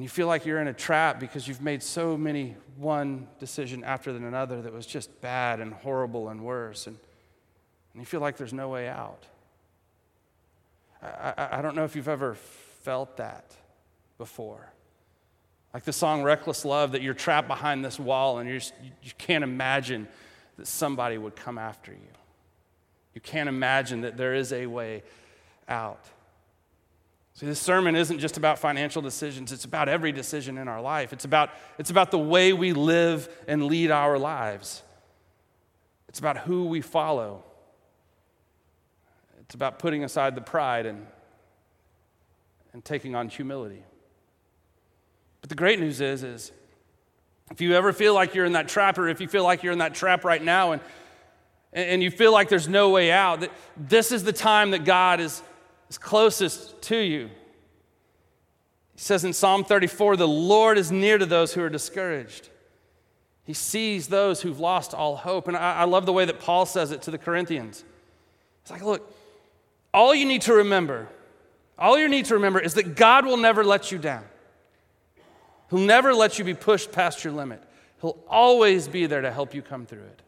and 0.00 0.04
you 0.06 0.08
feel 0.08 0.28
like 0.28 0.46
you're 0.46 0.62
in 0.62 0.68
a 0.68 0.72
trap 0.72 1.20
because 1.20 1.46
you've 1.46 1.60
made 1.60 1.82
so 1.82 2.16
many 2.16 2.56
one 2.78 3.28
decision 3.38 3.84
after 3.84 4.08
another 4.08 4.62
that 4.62 4.72
was 4.72 4.86
just 4.86 5.20
bad 5.20 5.60
and 5.60 5.74
horrible 5.74 6.30
and 6.30 6.42
worse 6.42 6.86
and, 6.86 6.96
and 7.92 8.00
you 8.00 8.06
feel 8.06 8.22
like 8.22 8.38
there's 8.38 8.54
no 8.54 8.70
way 8.70 8.88
out. 8.88 9.26
I, 11.02 11.34
I, 11.36 11.58
I 11.58 11.60
don't 11.60 11.76
know 11.76 11.84
if 11.84 11.96
you've 11.96 12.08
ever 12.08 12.34
felt 12.80 13.18
that 13.18 13.54
before. 14.16 14.72
Like 15.74 15.84
the 15.84 15.92
song 15.92 16.22
reckless 16.22 16.64
love 16.64 16.92
that 16.92 17.02
you're 17.02 17.12
trapped 17.12 17.46
behind 17.46 17.84
this 17.84 18.00
wall 18.00 18.38
and 18.38 18.48
just, 18.48 18.72
you 19.02 19.12
can't 19.18 19.44
imagine 19.44 20.08
that 20.56 20.66
somebody 20.66 21.18
would 21.18 21.36
come 21.36 21.58
after 21.58 21.92
you. 21.92 21.98
You 23.12 23.20
can't 23.20 23.50
imagine 23.50 24.00
that 24.00 24.16
there 24.16 24.32
is 24.32 24.50
a 24.54 24.64
way 24.64 25.02
out. 25.68 26.06
See, 27.40 27.46
this 27.46 27.58
sermon 27.58 27.96
isn't 27.96 28.18
just 28.18 28.36
about 28.36 28.58
financial 28.58 29.00
decisions, 29.00 29.50
it's 29.50 29.64
about 29.64 29.88
every 29.88 30.12
decision 30.12 30.58
in 30.58 30.68
our 30.68 30.82
life. 30.82 31.14
It's 31.14 31.24
about, 31.24 31.48
it's 31.78 31.88
about 31.88 32.10
the 32.10 32.18
way 32.18 32.52
we 32.52 32.74
live 32.74 33.34
and 33.48 33.64
lead 33.64 33.90
our 33.90 34.18
lives, 34.18 34.82
it's 36.06 36.18
about 36.18 36.36
who 36.36 36.66
we 36.66 36.82
follow. 36.82 37.42
It's 39.40 39.54
about 39.54 39.78
putting 39.78 40.04
aside 40.04 40.34
the 40.34 40.42
pride 40.42 40.84
and, 40.84 41.06
and 42.74 42.84
taking 42.84 43.14
on 43.14 43.30
humility. 43.30 43.84
But 45.40 45.48
the 45.48 45.56
great 45.56 45.80
news 45.80 46.02
is, 46.02 46.22
is 46.22 46.52
if 47.50 47.62
you 47.62 47.74
ever 47.74 47.94
feel 47.94 48.12
like 48.12 48.34
you're 48.34 48.44
in 48.44 48.52
that 48.52 48.68
trap, 48.68 48.98
or 48.98 49.08
if 49.08 49.18
you 49.18 49.28
feel 49.28 49.44
like 49.44 49.62
you're 49.62 49.72
in 49.72 49.78
that 49.78 49.94
trap 49.94 50.26
right 50.26 50.44
now 50.44 50.72
and 50.72 50.82
and 51.72 52.02
you 52.02 52.10
feel 52.10 52.32
like 52.32 52.48
there's 52.48 52.68
no 52.68 52.90
way 52.90 53.12
out, 53.12 53.40
that 53.40 53.52
this 53.76 54.10
is 54.10 54.24
the 54.24 54.32
time 54.32 54.72
that 54.72 54.84
God 54.84 55.20
is, 55.20 55.40
is 55.90 55.98
closest 55.98 56.80
to 56.82 56.96
you. 56.96 57.28
He 58.94 58.98
says 59.00 59.24
in 59.24 59.32
Psalm 59.32 59.64
34 59.64 60.16
the 60.16 60.28
Lord 60.28 60.78
is 60.78 60.90
near 60.90 61.18
to 61.18 61.26
those 61.26 61.52
who 61.52 61.62
are 61.62 61.68
discouraged. 61.68 62.48
He 63.44 63.52
sees 63.52 64.08
those 64.08 64.40
who've 64.40 64.60
lost 64.60 64.94
all 64.94 65.16
hope. 65.16 65.48
And 65.48 65.56
I, 65.56 65.78
I 65.78 65.84
love 65.84 66.06
the 66.06 66.12
way 66.12 66.24
that 66.24 66.40
Paul 66.40 66.64
says 66.64 66.92
it 66.92 67.02
to 67.02 67.10
the 67.10 67.18
Corinthians. 67.18 67.84
It's 68.62 68.70
like, 68.70 68.82
look, 68.82 69.12
all 69.92 70.14
you 70.14 70.24
need 70.24 70.42
to 70.42 70.54
remember, 70.54 71.08
all 71.78 71.98
you 71.98 72.08
need 72.08 72.26
to 72.26 72.34
remember 72.34 72.60
is 72.60 72.74
that 72.74 72.94
God 72.94 73.26
will 73.26 73.36
never 73.36 73.64
let 73.64 73.90
you 73.90 73.98
down. 73.98 74.24
He'll 75.70 75.80
never 75.80 76.14
let 76.14 76.38
you 76.38 76.44
be 76.44 76.54
pushed 76.54 76.92
past 76.92 77.24
your 77.24 77.32
limit. 77.32 77.62
He'll 78.00 78.18
always 78.28 78.86
be 78.86 79.06
there 79.06 79.20
to 79.20 79.32
help 79.32 79.54
you 79.54 79.62
come 79.62 79.86
through 79.86 80.02
it. 80.02 80.22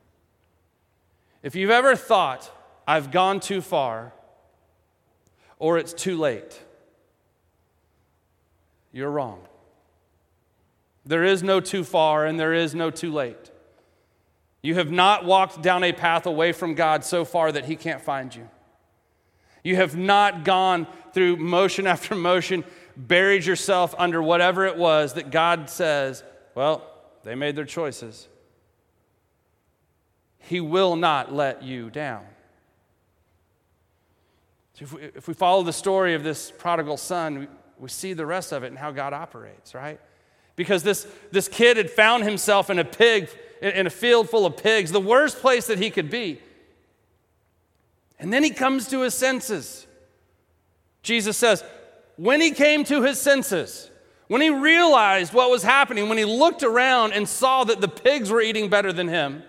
If 1.43 1.55
you've 1.55 1.71
ever 1.71 1.95
thought, 1.95 2.51
I've 2.87 3.11
gone 3.11 3.41
too 3.41 3.61
far, 3.61 4.13
or 5.63 5.79
it's 5.79 5.93
too 5.93 6.17
late, 6.17 6.61
you're 8.91 9.09
wrong. 9.09 9.41
There 11.07 11.23
is 11.23 11.45
no 11.45 11.61
too 11.61 11.85
far 11.85 12.27
and 12.27 12.39
there 12.39 12.53
is 12.53 12.75
no 12.75 12.91
too 12.91 13.13
late. 13.13 13.53
You 14.61 14.75
have 14.75 14.91
not 14.91 15.25
walked 15.25 15.63
down 15.63 15.85
a 15.85 15.93
path 15.93 16.27
away 16.27 16.51
from 16.51 16.75
God 16.75 17.05
so 17.05 17.25
far 17.25 17.53
that 17.53 17.67
He 17.67 17.77
can't 17.77 18.01
find 18.01 18.35
you. 18.35 18.49
You 19.63 19.77
have 19.77 19.95
not 19.95 20.43
gone 20.43 20.89
through 21.15 21.37
motion 21.37 21.87
after 21.95 22.17
motion, 22.17 22.65
buried 22.97 23.47
yourself 23.47 23.95
under 23.99 24.21
whatever 24.21 24.67
it 24.67 24.77
was 24.77 25.15
that 25.15 25.31
God 25.31 25.71
says, 25.71 26.25
well, 26.57 26.83
they 27.23 27.37
made 27.37 27.55
their 27.55 27.65
choices. 27.65 28.27
He 30.41 30.61
will 30.61 30.97
not 30.97 31.33
let 31.33 31.63
you 31.63 31.89
down. 31.89 32.27
So 34.75 34.85
if, 34.85 34.93
we, 34.93 35.03
if 35.03 35.29
we 35.29 35.35
follow 35.35 35.63
the 35.63 35.73
story 35.73 36.15
of 36.15 36.23
this 36.23 36.51
prodigal 36.51 36.97
son, 36.97 37.39
we, 37.41 37.49
we 37.79 37.89
see 37.89 38.13
the 38.13 38.27
rest 38.27 38.53
of 38.53 38.63
it 38.63 38.69
and 38.69 38.79
how 38.79 38.91
God 38.91 39.13
operates, 39.13 39.75
right? 39.75 40.01
Because 40.57 40.83
this, 40.83 41.07
this 41.31 41.49
kid 41.49 41.77
had 41.77 41.91
found 41.91 42.25
himself 42.25 42.71
in 42.71 42.79
a 42.79 42.85
pig, 42.85 43.29
in 43.61 43.87
a 43.87 43.91
field 43.91 44.31
full 44.31 44.47
of 44.47 44.57
pigs, 44.57 44.93
the 44.93 45.01
worst 45.01 45.41
place 45.41 45.67
that 45.67 45.79
he 45.79 45.91
could 45.91 46.11
be. 46.11 46.41
And 48.19 48.33
then 48.33 48.45
he 48.45 48.51
comes 48.51 48.89
to 48.89 49.01
his 49.01 49.15
senses. 49.15 49.87
Jesus 51.03 51.37
says, 51.37 51.65
when 52.17 52.41
he 52.41 52.53
came 52.53 52.85
to 52.85 53.03
his 53.03 53.21
senses, 53.21 53.91
when 54.29 54.41
he 54.41 54.51
realized 54.51 55.35
what 55.35 55.51
was 55.51 55.63
happening, 55.63 56.09
when 56.09 56.19
he 56.19 56.25
looked 56.25 56.63
around 56.63 57.13
and 57.13 57.29
saw 57.29 57.65
that 57.65 57.81
the 57.81 57.89
pigs 57.89 58.31
were 58.31 58.41
eating 58.41 58.71
better 58.71 58.93
than 58.93 59.09
him, 59.09 59.43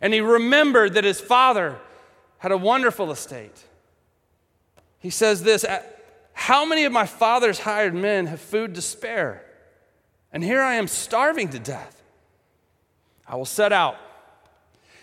and 0.00 0.12
he 0.12 0.20
remembered 0.20 0.94
that 0.94 1.04
his 1.04 1.20
father 1.20 1.78
had 2.38 2.52
a 2.52 2.58
wonderful 2.58 3.10
estate. 3.10 3.64
He 5.00 5.10
says 5.10 5.42
this 5.42 5.64
How 6.32 6.64
many 6.64 6.84
of 6.84 6.92
my 6.92 7.06
father's 7.06 7.58
hired 7.58 7.94
men 7.94 8.26
have 8.26 8.40
food 8.40 8.76
to 8.76 8.82
spare? 8.82 9.44
And 10.32 10.44
here 10.44 10.60
I 10.60 10.74
am 10.74 10.86
starving 10.86 11.48
to 11.48 11.58
death. 11.58 12.02
I 13.26 13.34
will 13.34 13.44
set 13.44 13.72
out 13.72 13.96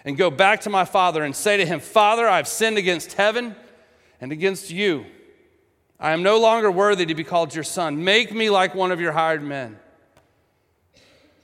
and 0.06 0.18
go 0.18 0.30
back 0.30 0.62
to 0.62 0.70
my 0.70 0.86
father 0.86 1.24
and 1.24 1.36
say 1.36 1.58
to 1.58 1.66
him, 1.66 1.82
Father, 1.82 2.30
I've 2.30 2.48
sinned 2.48 2.78
against 2.78 3.14
heaven 3.14 3.56
and 4.22 4.32
against 4.32 4.72
you. 4.72 5.06
I 6.00 6.12
am 6.12 6.24
no 6.24 6.40
longer 6.40 6.72
worthy 6.72 7.06
to 7.08 7.16
be 7.16 7.24
called 7.24 7.54
your 7.54 7.64
son. 7.64 8.04
Make 8.04 8.34
me 8.34 8.50
like 8.50 8.76
one 8.76 8.92
of 8.92 9.02
your 9.02 9.12
hired 9.12 9.44
men. 9.44 9.80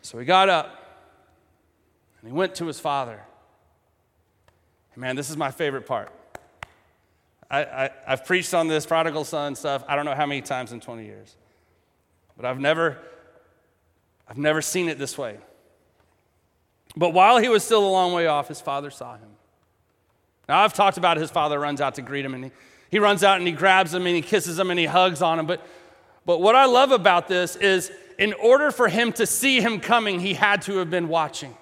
So 0.01 0.19
he 0.19 0.25
got 0.25 0.47
up 0.47 0.67
and 2.21 2.29
he 2.29 2.37
went 2.37 2.55
to 2.55 2.65
his 2.65 2.79
father. 2.79 3.21
Man, 4.95 5.15
this 5.15 5.29
is 5.31 5.35
my 5.35 5.49
favorite 5.49 5.87
part. 5.87 6.12
I, 7.57 7.91
have 8.05 8.25
preached 8.25 8.53
on 8.53 8.67
this 8.67 8.85
prodigal 8.85 9.25
son 9.25 9.55
stuff, 9.55 9.83
I 9.87 9.95
don't 9.95 10.05
know 10.05 10.15
how 10.15 10.25
many 10.25 10.41
times 10.41 10.71
in 10.71 10.79
20 10.79 11.05
years. 11.05 11.35
But 12.35 12.45
I've 12.45 12.59
never, 12.59 12.97
I've 14.27 14.37
never 14.37 14.61
seen 14.61 14.89
it 14.89 14.97
this 14.97 15.17
way. 15.17 15.37
But 16.95 17.11
while 17.11 17.37
he 17.37 17.49
was 17.49 17.63
still 17.63 17.85
a 17.85 17.89
long 17.89 18.13
way 18.13 18.27
off, 18.27 18.47
his 18.47 18.59
father 18.59 18.89
saw 18.89 19.13
him. 19.13 19.29
Now, 20.49 20.63
I've 20.63 20.73
talked 20.73 20.97
about 20.97 21.17
his 21.17 21.31
father 21.31 21.59
runs 21.59 21.79
out 21.79 21.95
to 21.95 22.01
greet 22.01 22.25
him, 22.25 22.33
and 22.33 22.45
he, 22.45 22.51
he 22.89 22.99
runs 22.99 23.23
out 23.23 23.37
and 23.37 23.47
he 23.47 23.53
grabs 23.53 23.93
him 23.93 24.05
and 24.05 24.15
he 24.15 24.21
kisses 24.21 24.59
him 24.59 24.69
and 24.69 24.79
he 24.79 24.85
hugs 24.85 25.21
on 25.21 25.39
him. 25.39 25.45
But, 25.45 25.65
but 26.25 26.41
what 26.41 26.55
I 26.55 26.65
love 26.65 26.91
about 26.91 27.27
this 27.27 27.55
is, 27.55 27.91
in 28.17 28.33
order 28.33 28.71
for 28.71 28.87
him 28.87 29.11
to 29.13 29.25
see 29.25 29.61
him 29.61 29.79
coming, 29.79 30.19
he 30.19 30.33
had 30.33 30.61
to 30.63 30.77
have 30.77 30.89
been 30.89 31.07
watching. 31.07 31.55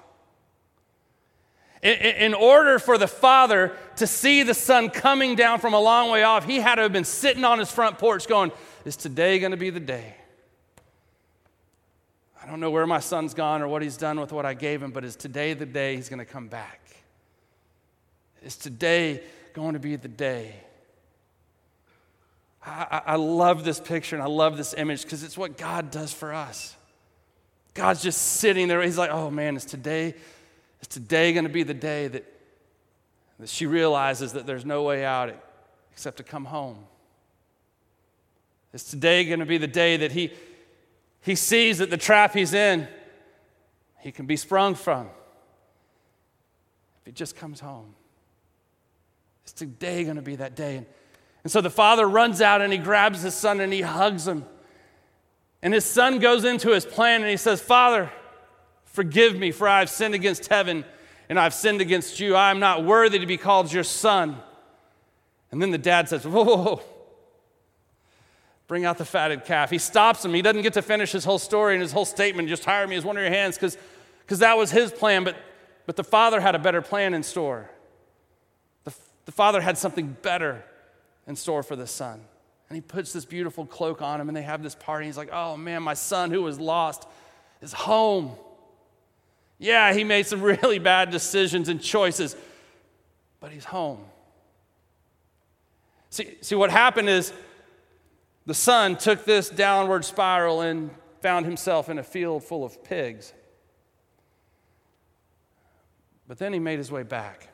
In 1.82 2.36
order 2.36 2.78
for 2.78 3.00
the 3.00 3.08
father 3.08 3.76
to 3.96 4.06
see 4.06 4.44
the 4.44 4.54
son 4.54 4.90
coming 4.90 5.36
down 5.36 5.60
from 5.60 5.74
a 5.74 5.80
long 5.80 6.12
way 6.12 6.22
off, 6.22 6.46
he 6.46 6.58
had 6.58 6.76
to 6.76 6.84
have 6.84 6.94
been 6.94 7.06
sitting 7.06 7.44
on 7.44 7.58
his 7.58 7.72
front 7.72 7.98
porch 7.98 8.28
going, 8.28 8.52
Is 8.86 8.96
today 8.96 9.40
going 9.40 9.52
to 9.52 9.58
be 9.58 9.72
the 9.72 9.80
day? 9.80 10.16
I 12.42 12.46
don't 12.48 12.60
know 12.60 12.70
where 12.70 12.86
my 12.86 13.00
son's 13.00 13.34
gone 13.34 13.62
or 13.64 13.68
what 13.68 13.82
he's 13.82 13.98
done 13.98 14.20
with 14.20 14.32
what 14.32 14.46
I 14.46 14.54
gave 14.54 14.82
him, 14.82 14.92
but 14.92 15.04
is 15.04 15.16
today 15.16 15.54
the 15.54 15.66
day 15.66 15.96
he's 15.96 16.10
going 16.10 16.20
to 16.20 16.26
come 16.26 16.48
back? 16.48 16.82
Is 18.44 18.56
today 18.56 19.22
going 19.54 19.74
to 19.74 19.80
be 19.80 19.96
the 19.96 20.08
day? 20.08 20.56
I, 22.64 23.02
I 23.06 23.16
love 23.16 23.64
this 23.64 23.80
picture 23.80 24.16
and 24.16 24.22
I 24.22 24.28
love 24.28 24.56
this 24.56 24.76
image 24.76 25.04
because 25.04 25.24
it's 25.24 25.38
what 25.38 25.58
God 25.58 25.90
does 25.90 26.14
for 26.14 26.32
us. 26.32 26.76
God's 27.74 28.04
just 28.04 28.22
sitting 28.22 28.68
there. 28.68 28.82
He's 28.82 28.98
like, 28.98 29.12
oh 29.12 29.32
man, 29.32 29.56
is 29.56 29.66
today 29.66 30.16
is 30.82 30.88
today 30.88 31.34
going 31.34 31.44
to 31.46 31.50
be 31.50 31.64
the 31.64 31.74
day 31.74 32.08
that, 32.08 32.26
that 33.40 33.50
she 33.50 33.66
realizes 33.66 34.34
that 34.34 34.46
there's 34.46 34.66
no 34.66 34.84
way 34.84 35.06
out 35.06 35.34
except 35.92 36.18
to 36.18 36.24
come 36.24 36.46
home? 36.46 36.86
Is 38.74 38.84
today 38.84 39.26
going 39.26 39.40
to 39.40 39.46
be 39.46 39.58
the 39.58 39.68
day 39.68 39.98
that 39.98 40.12
he, 40.12 40.32
he 41.22 41.36
sees 41.36 41.80
that 41.80 41.90
the 41.90 41.98
trap 41.98 42.34
he's 42.34 42.54
in, 42.54 42.88
he 44.00 44.12
can 44.12 44.26
be 44.26 44.38
sprung 44.38 44.76
from 44.76 45.08
if 47.02 47.06
he 47.06 47.12
just 47.12 47.36
comes 47.36 47.60
home? 47.60 47.94
Is 49.46 49.54
today 49.54 50.04
going 50.04 50.16
to 50.16 50.22
be 50.22 50.38
that 50.38 50.56
day? 50.56 50.78
And, 50.78 50.86
and 51.44 51.52
so 51.52 51.62
the 51.62 51.70
father 51.70 52.08
runs 52.08 52.42
out 52.42 52.62
and 52.62 52.72
he 52.72 52.80
grabs 52.80 53.22
his 53.22 53.34
son 53.34 53.60
and 53.60 53.74
he 53.74 53.82
hugs 53.82 54.28
him. 54.28 54.46
And 55.62 55.74
his 55.74 55.86
son 55.86 56.20
goes 56.20 56.44
into 56.44 56.70
his 56.70 56.86
plan 56.86 57.22
and 57.22 57.30
he 57.30 57.38
says, 57.38 57.62
Father, 57.62 58.12
Forgive 58.92 59.36
me, 59.36 59.52
for 59.52 59.68
I 59.68 59.80
have 59.80 59.90
sinned 59.90 60.16
against 60.16 60.48
heaven 60.48 60.86
and 61.30 61.40
I've 61.40 61.54
sinned 61.54 61.80
against 61.80 62.20
you. 62.20 62.36
I 62.36 62.52
am 62.52 62.60
not 62.60 62.84
worthy 62.84 63.20
to 63.20 63.26
be 63.26 63.38
called 63.38 63.72
your 63.72 63.86
son. 63.86 64.38
And 65.50 65.62
then 65.62 65.72
the 65.72 65.78
dad 65.78 66.10
says, 66.10 66.26
Whoa, 66.26 66.44
whoa, 66.44 66.58
whoa. 66.58 66.82
bring 68.68 68.84
out 68.84 68.98
the 68.98 69.06
fatted 69.06 69.46
calf. 69.46 69.70
He 69.70 69.78
stops 69.78 70.26
him. 70.26 70.34
He 70.34 70.42
doesn't 70.42 70.62
get 70.62 70.74
to 70.74 70.82
finish 70.82 71.14
his 71.14 71.24
whole 71.24 71.40
story 71.40 71.74
and 71.74 71.82
his 71.82 71.94
whole 71.94 72.04
statement. 72.04 72.50
Just 72.50 72.66
hire 72.66 72.86
me 72.86 72.98
as 72.98 73.06
one 73.06 73.16
of 73.16 73.24
your 73.24 73.32
hands 73.32 73.58
because 73.58 74.40
that 74.40 74.58
was 74.58 74.72
his 74.72 74.92
plan. 74.92 75.24
But, 75.24 75.38
but 75.86 75.96
the 75.96 76.04
father 76.04 76.42
had 76.42 76.54
a 76.54 76.60
better 76.60 76.82
plan 76.82 77.14
in 77.14 77.24
store. 77.24 77.70
The, 78.84 78.94
the 79.24 79.32
father 79.32 79.62
had 79.62 79.78
something 79.78 80.18
better 80.22 80.66
in 81.28 81.38
store 81.38 81.64
for 81.64 81.78
the 81.78 81.88
son. 81.88 82.20
And 82.68 82.76
he 82.76 82.82
puts 82.82 83.14
this 83.14 83.24
beautiful 83.24 83.66
cloak 83.66 84.02
on 84.02 84.20
him 84.20 84.28
and 84.28 84.36
they 84.36 84.42
have 84.42 84.64
this 84.64 84.76
party. 84.76 85.06
He's 85.06 85.18
like, 85.18 85.30
Oh 85.32 85.56
man, 85.56 85.82
my 85.82 85.94
son 85.94 86.32
who 86.32 86.42
was 86.42 86.60
lost 86.60 87.08
is 87.62 87.72
home. 87.72 88.32
Yeah, 89.62 89.94
he 89.94 90.04
made 90.04 90.26
some 90.26 90.42
really 90.64 90.80
bad 90.80 91.12
decisions 91.12 91.70
and 91.70 91.80
choices, 91.80 92.36
but 93.40 93.52
he's 93.52 93.64
home. 93.64 94.04
See, 96.10 96.36
see, 96.42 96.56
what 96.56 96.72
happened 96.72 97.08
is 97.08 97.32
the 98.46 98.56
son 98.56 98.98
took 98.98 99.24
this 99.24 99.50
downward 99.50 100.04
spiral 100.04 100.62
and 100.62 100.90
found 101.22 101.46
himself 101.46 101.90
in 101.90 102.00
a 102.00 102.04
field 102.04 102.44
full 102.44 102.66
of 102.66 102.84
pigs. 102.84 103.34
But 106.28 106.40
then 106.40 106.54
he 106.54 106.60
made 106.60 106.80
his 106.80 106.92
way 106.92 107.04
back. 107.04 107.48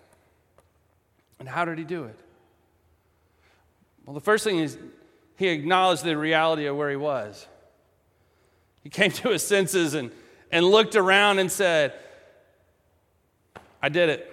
And 1.40 1.48
how 1.48 1.66
did 1.66 1.78
he 1.78 1.84
do 1.84 2.06
it? 2.06 2.18
Well, 4.06 4.14
the 4.14 4.22
first 4.22 4.46
thing 4.46 4.60
is 4.60 4.78
he 5.36 5.50
acknowledged 5.50 6.06
the 6.06 6.18
reality 6.18 6.68
of 6.68 6.78
where 6.78 6.90
he 6.90 6.96
was. 6.96 7.46
He 8.82 8.90
came 8.90 9.12
to 9.24 9.30
his 9.30 9.46
senses 9.46 9.94
and, 9.94 10.10
and 10.52 10.66
looked 10.66 10.96
around 10.96 11.40
and 11.40 11.52
said, 11.52 11.94
I 13.82 13.90
did 13.90 14.10
it. 14.10 14.32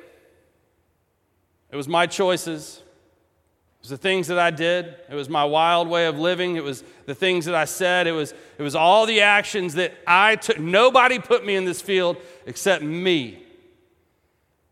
It 1.71 1.77
was 1.77 1.89
my 1.89 2.07
choices. 2.07 2.79
It 2.79 3.81
was 3.81 3.91
the 3.91 3.97
things 3.97 4.29
that 4.29 4.39
I 4.39 4.51
did. 4.51 4.95
It 5.11 5.15
was 5.15 5.29
my 5.29 5.45
wild 5.45 5.89
way 5.89 6.07
of 6.07 6.19
living. 6.19 6.57
It 6.57 6.65
was 6.65 6.85
the 7.07 7.15
things 7.15 7.45
that 7.47 7.55
I 7.55 7.65
said. 7.65 8.07
It 8.07 8.13
was, 8.13 8.33
it 8.59 8.63
was 8.63 8.75
all 8.75 9.07
the 9.07 9.21
actions 9.21 9.75
that 9.75 9.93
I 10.07 10.37
took. 10.37 10.59
Nobody 10.59 11.19
put 11.19 11.45
me 11.45 11.57
in 11.57 11.65
this 11.65 11.83
field 11.83 12.17
except 12.47 12.83
me. 12.83 13.45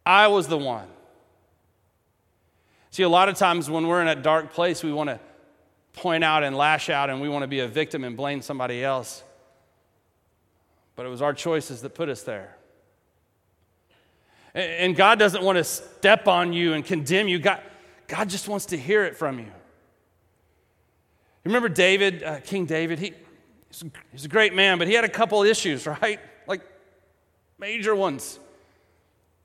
I 0.06 0.28
was 0.28 0.48
the 0.48 0.58
one. 0.58 0.88
See, 2.90 3.02
a 3.02 3.08
lot 3.08 3.28
of 3.28 3.36
times 3.36 3.70
when 3.70 3.86
we're 3.86 4.02
in 4.02 4.08
a 4.08 4.14
dark 4.14 4.52
place, 4.52 4.82
we 4.82 4.92
want 4.92 5.10
to 5.10 5.18
point 5.94 6.24
out 6.24 6.42
and 6.42 6.56
lash 6.56 6.90
out 6.90 7.10
and 7.10 7.20
we 7.20 7.28
want 7.28 7.42
to 7.42 7.48
be 7.48 7.60
a 7.60 7.68
victim 7.68 8.04
and 8.04 8.16
blame 8.16 8.42
somebody 8.42 8.82
else. 8.84 9.22
But 10.96 11.06
it 11.06 11.08
was 11.08 11.22
our 11.22 11.32
choices 11.32 11.82
that 11.82 11.90
put 11.90 12.08
us 12.08 12.22
there. 12.22 12.56
And 14.54 14.94
God 14.94 15.18
doesn't 15.18 15.42
want 15.42 15.56
to 15.56 15.64
step 15.64 16.28
on 16.28 16.52
you 16.52 16.74
and 16.74 16.84
condemn 16.84 17.26
you. 17.26 17.38
God, 17.38 17.60
God 18.06 18.28
just 18.28 18.48
wants 18.48 18.66
to 18.66 18.76
hear 18.76 19.04
it 19.04 19.16
from 19.16 19.38
you. 19.38 19.46
You 19.46 21.48
remember 21.48 21.70
David, 21.70 22.22
uh, 22.22 22.40
King 22.40 22.66
David? 22.66 22.98
He, 22.98 23.14
he's 24.12 24.26
a 24.26 24.28
great 24.28 24.54
man, 24.54 24.78
but 24.78 24.86
he 24.86 24.94
had 24.94 25.04
a 25.04 25.08
couple 25.08 25.42
issues, 25.42 25.86
right? 25.86 26.20
Like 26.46 26.60
major 27.58 27.94
ones, 27.94 28.38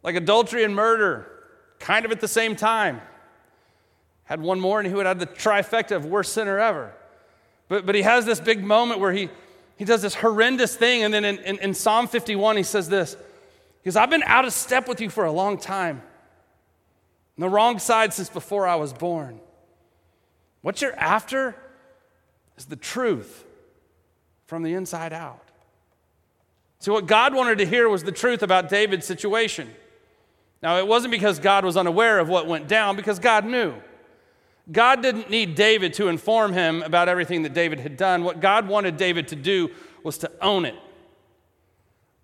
like 0.04 0.16
adultery 0.16 0.64
and 0.64 0.76
murder, 0.76 1.32
kind 1.80 2.06
of 2.06 2.12
at 2.12 2.20
the 2.20 2.28
same 2.28 2.56
time. 2.56 3.02
Had 4.26 4.42
one 4.42 4.60
more, 4.60 4.80
and 4.80 4.88
he 4.88 4.94
would 4.94 5.06
have 5.06 5.20
the 5.20 5.28
trifecta 5.28 5.96
of 5.96 6.06
worst 6.06 6.34
sinner 6.34 6.60
ever. 6.60 6.94
But, 7.70 7.86
but 7.86 7.96
he 7.96 8.02
has 8.02 8.26
this 8.26 8.42
big 8.42 8.62
moment 8.62 9.00
where 9.00 9.14
he, 9.14 9.30
he 9.78 9.86
does 9.86 10.02
this 10.02 10.16
horrendous 10.16 10.76
thing. 10.76 11.04
And 11.04 11.14
then 11.14 11.24
in, 11.24 11.38
in, 11.40 11.60
in 11.60 11.74
Psalm 11.74 12.08
51, 12.08 12.58
he 12.58 12.64
says 12.64 12.90
this 12.90 13.16
He 13.84 13.90
goes, 13.90 13.96
I've 13.96 14.10
been 14.10 14.24
out 14.24 14.46
of 14.46 14.54
step 14.54 14.88
with 14.88 15.00
you 15.00 15.10
for 15.10 15.26
a 15.26 15.32
long 15.32 15.58
time, 15.58 16.02
on 17.38 17.42
the 17.42 17.50
wrong 17.50 17.80
side 17.80 18.14
since 18.14 18.30
before 18.30 18.68
I 18.68 18.76
was 18.76 18.92
born. 18.92 19.40
What 20.62 20.82
you're 20.82 20.96
after 20.96 21.56
is 22.58 22.66
the 22.66 22.76
truth 22.76 23.46
from 24.48 24.64
the 24.64 24.74
inside 24.74 25.14
out. 25.14 25.44
See, 26.80 26.92
what 26.92 27.06
God 27.06 27.34
wanted 27.34 27.60
to 27.60 27.66
hear 27.66 27.88
was 27.90 28.04
the 28.04 28.12
truth 28.12 28.44
about 28.44 28.70
David's 28.70 29.06
situation. 29.06 29.70
Now, 30.62 30.78
it 30.78 30.88
wasn't 30.88 31.12
because 31.12 31.40
God 31.40 31.64
was 31.64 31.78
unaware 31.78 32.20
of 32.20 32.30
what 32.30 32.48
went 32.48 32.68
down, 32.68 32.96
because 32.96 33.20
God 33.20 33.46
knew. 33.46 33.76
God 34.72 35.02
didn't 35.02 35.30
need 35.30 35.56
David 35.56 35.94
to 35.94 36.08
inform 36.10 36.54
him 36.54 36.84
about 36.84 37.08
everything 37.08 37.44
that 37.44 37.54
David 37.54 37.80
had 37.80 37.96
done. 37.96 38.24
What 38.24 38.42
God 38.42 38.68
wanted 38.68 38.98
David 38.98 39.30
to 39.30 39.36
do 39.36 39.70
was 40.04 40.18
to 40.20 40.32
own 40.42 40.66
it. 40.66 40.76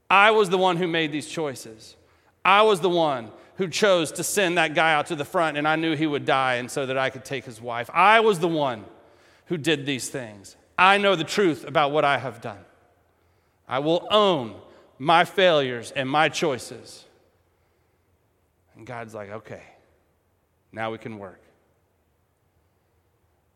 I 0.10 0.32
was 0.32 0.49
the 0.49 0.58
one 0.58 0.77
who 0.77 0.88
made 0.88 1.12
these 1.12 1.27
choices. 1.27 1.95
I 2.43 2.62
was 2.63 2.82
the 2.82 2.89
one 2.89 3.32
who 3.56 3.67
chose 3.67 4.12
to 4.13 4.23
send 4.23 4.58
that 4.58 4.75
guy 4.75 4.93
out 4.93 5.08
to 5.08 5.15
the 5.15 5.25
front, 5.25 5.58
and 5.58 5.67
I 5.67 5.75
knew 5.75 5.95
he 5.95 6.08
would 6.08 6.25
die, 6.25 6.56
and 6.56 6.69
so 6.69 6.86
that 6.86 6.97
I 6.97 7.10
could 7.10 7.23
take 7.23 7.45
his 7.45 7.62
wife. 7.62 7.89
I 7.93 8.19
was 8.19 8.39
the 8.39 8.47
one 8.47 8.86
who 9.45 9.58
did 9.58 9.86
these 9.86 10.10
things. 10.10 10.56
I 10.77 10.97
know 10.97 11.15
the 11.15 11.23
truth 11.23 11.65
about 11.65 11.91
what 11.91 12.03
I 12.03 12.17
have 12.17 12.41
done. 12.41 12.65
I 13.67 13.79
will 13.79 14.08
own 14.10 14.56
my 14.97 15.23
failures 15.23 15.91
and 15.95 16.10
my 16.10 16.29
choices. 16.29 17.06
And 18.75 18.86
God's 18.86 19.13
like, 19.13 19.29
okay, 19.29 19.63
now 20.71 20.91
we 20.91 20.97
can 20.97 21.19
work. 21.19 21.42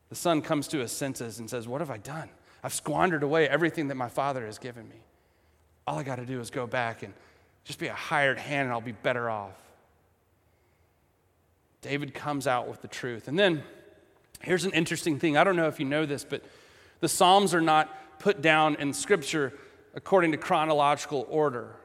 The 0.09 0.15
son 0.15 0.41
comes 0.41 0.67
to 0.69 0.79
his 0.79 0.91
senses 0.91 1.39
and 1.39 1.49
says, 1.49 1.67
What 1.67 1.81
have 1.81 1.91
I 1.91 1.97
done? 1.97 2.29
I've 2.63 2.73
squandered 2.73 3.23
away 3.23 3.47
everything 3.47 3.89
that 3.89 3.95
my 3.95 4.09
father 4.09 4.45
has 4.45 4.57
given 4.57 4.87
me. 4.87 4.95
All 5.85 5.97
I 5.97 6.03
got 6.03 6.15
to 6.15 6.25
do 6.25 6.39
is 6.39 6.49
go 6.49 6.67
back 6.67 7.03
and 7.03 7.13
just 7.63 7.79
be 7.79 7.87
a 7.87 7.93
hired 7.93 8.37
hand 8.37 8.65
and 8.65 8.71
I'll 8.71 8.81
be 8.81 8.91
better 8.91 9.29
off. 9.29 9.55
David 11.81 12.13
comes 12.13 12.47
out 12.47 12.67
with 12.67 12.81
the 12.81 12.87
truth. 12.87 13.27
And 13.27 13.37
then 13.37 13.63
here's 14.41 14.65
an 14.65 14.71
interesting 14.71 15.19
thing. 15.19 15.37
I 15.37 15.43
don't 15.43 15.55
know 15.55 15.67
if 15.67 15.79
you 15.79 15.85
know 15.85 16.05
this, 16.05 16.23
but 16.23 16.43
the 16.99 17.07
Psalms 17.07 17.53
are 17.53 17.61
not 17.61 18.19
put 18.19 18.41
down 18.41 18.75
in 18.75 18.93
Scripture 18.93 19.53
according 19.93 20.31
to 20.31 20.37
chronological 20.37 21.27
order, 21.29 21.75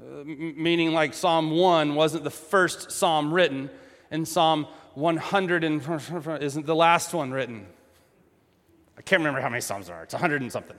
uh, 0.00 0.20
m- 0.20 0.54
meaning 0.56 0.92
like 0.92 1.14
Psalm 1.14 1.50
1 1.50 1.94
wasn't 1.94 2.24
the 2.24 2.30
first 2.30 2.90
psalm 2.90 3.32
written, 3.32 3.70
and 4.10 4.26
Psalm 4.26 4.66
100 4.94 5.64
and 5.64 5.82
isn't 6.40 6.66
the 6.66 6.74
last 6.74 7.14
one 7.14 7.30
written? 7.30 7.66
I 8.96 9.02
can't 9.02 9.20
remember 9.20 9.40
how 9.40 9.48
many 9.48 9.60
Psalms 9.60 9.86
there 9.86 9.96
are. 9.96 10.04
It's 10.04 10.14
100 10.14 10.42
and 10.42 10.52
something. 10.52 10.76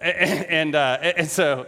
And, 0.00 0.74
uh, 0.74 0.98
and 1.02 1.28
so 1.28 1.66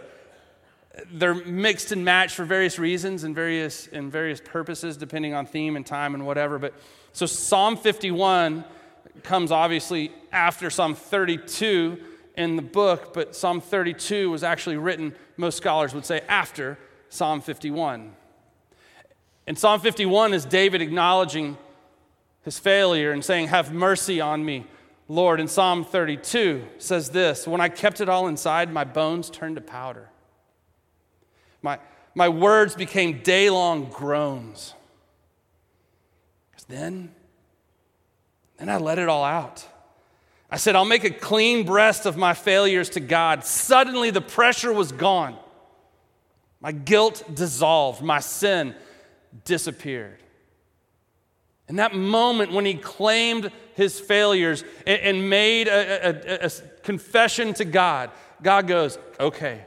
they're 1.11 1.33
mixed 1.33 1.91
and 1.91 2.03
matched 2.05 2.35
for 2.35 2.45
various 2.45 2.79
reasons 2.79 3.23
and 3.23 3.35
various, 3.35 3.87
and 3.87 4.11
various 4.11 4.41
purposes, 4.43 4.97
depending 4.97 5.33
on 5.33 5.45
theme 5.45 5.75
and 5.75 5.85
time 5.85 6.13
and 6.13 6.25
whatever. 6.25 6.59
But 6.59 6.73
so 7.13 7.25
Psalm 7.25 7.77
51 7.77 8.63
comes 9.23 9.51
obviously 9.51 10.11
after 10.31 10.69
Psalm 10.69 10.95
32 10.95 11.99
in 12.37 12.55
the 12.55 12.61
book, 12.61 13.13
but 13.13 13.35
Psalm 13.35 13.61
32 13.61 14.29
was 14.31 14.43
actually 14.43 14.77
written, 14.77 15.13
most 15.37 15.57
scholars 15.57 15.93
would 15.93 16.05
say, 16.05 16.21
after 16.27 16.77
Psalm 17.09 17.41
51. 17.41 18.13
In 19.49 19.55
Psalm 19.55 19.79
51 19.79 20.35
is 20.35 20.45
David 20.45 20.79
acknowledging 20.79 21.57
his 22.43 22.59
failure 22.59 23.11
and 23.11 23.25
saying, 23.25 23.47
Have 23.47 23.73
mercy 23.73 24.21
on 24.21 24.45
me, 24.45 24.67
Lord. 25.07 25.39
In 25.39 25.47
Psalm 25.47 25.83
32 25.83 26.67
says 26.77 27.09
this 27.09 27.47
When 27.47 27.59
I 27.59 27.67
kept 27.67 27.99
it 27.99 28.07
all 28.07 28.27
inside, 28.27 28.71
my 28.71 28.83
bones 28.83 29.31
turned 29.31 29.55
to 29.55 29.61
powder. 29.61 30.07
My, 31.63 31.79
my 32.13 32.29
words 32.29 32.75
became 32.75 33.23
day 33.23 33.49
long 33.49 33.89
groans. 33.89 34.75
Because 36.51 36.65
then, 36.65 37.11
then 38.57 38.69
I 38.69 38.77
let 38.77 38.99
it 38.99 39.09
all 39.09 39.23
out. 39.23 39.65
I 40.51 40.57
said, 40.57 40.75
I'll 40.75 40.85
make 40.85 41.05
a 41.05 41.09
clean 41.09 41.65
breast 41.65 42.05
of 42.05 42.17
my 42.17 42.35
failures 42.35 42.91
to 42.91 42.99
God. 42.99 43.43
Suddenly, 43.43 44.11
the 44.11 44.21
pressure 44.21 44.71
was 44.71 44.91
gone. 44.91 45.35
My 46.61 46.71
guilt 46.71 47.23
dissolved. 47.33 48.03
My 48.03 48.19
sin 48.19 48.75
disappeared. 49.45 50.19
In 51.67 51.75
that 51.75 51.93
moment 51.93 52.51
when 52.51 52.65
he 52.65 52.73
claimed 52.73 53.51
his 53.75 53.99
failures 53.99 54.63
and, 54.87 55.29
made 55.29 55.67
a, 55.67 56.41
a, 56.41 56.47
a, 56.47 56.49
confession 56.81 57.53
to 57.53 57.65
God, 57.65 58.09
God 58.41 58.67
goes, 58.67 58.97
okay, 59.19 59.61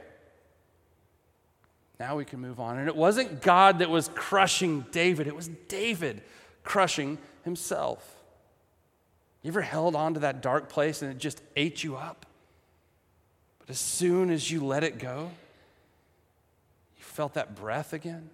now 1.99 2.17
we 2.17 2.25
can 2.25 2.41
move 2.41 2.59
on. 2.59 2.77
And 2.77 2.89
it 2.89 2.95
wasn't 2.95 3.41
God 3.41 3.79
that 3.79 3.89
was 3.89 4.09
crushing 4.13 4.85
David, 4.91 5.27
it 5.27 5.35
was 5.35 5.47
David 5.69 6.21
crushing 6.63 7.17
himself. 7.45 8.17
You 9.41 9.51
ever 9.51 9.61
held 9.61 9.95
on 9.95 10.13
to 10.15 10.21
that 10.21 10.41
dark 10.41 10.69
place 10.69 11.01
and 11.01 11.11
it 11.11 11.17
just 11.17 11.41
ate 11.55 11.83
you 11.83 11.95
up? 11.95 12.25
But 13.59 13.69
as 13.69 13.79
soon 13.79 14.29
as 14.29 14.51
you 14.51 14.65
let 14.65 14.83
it 14.83 14.99
go, 14.99 15.31
you 16.97 17.03
felt 17.03 17.35
that 17.35 17.55
breath 17.55 17.93
again? 17.93 18.29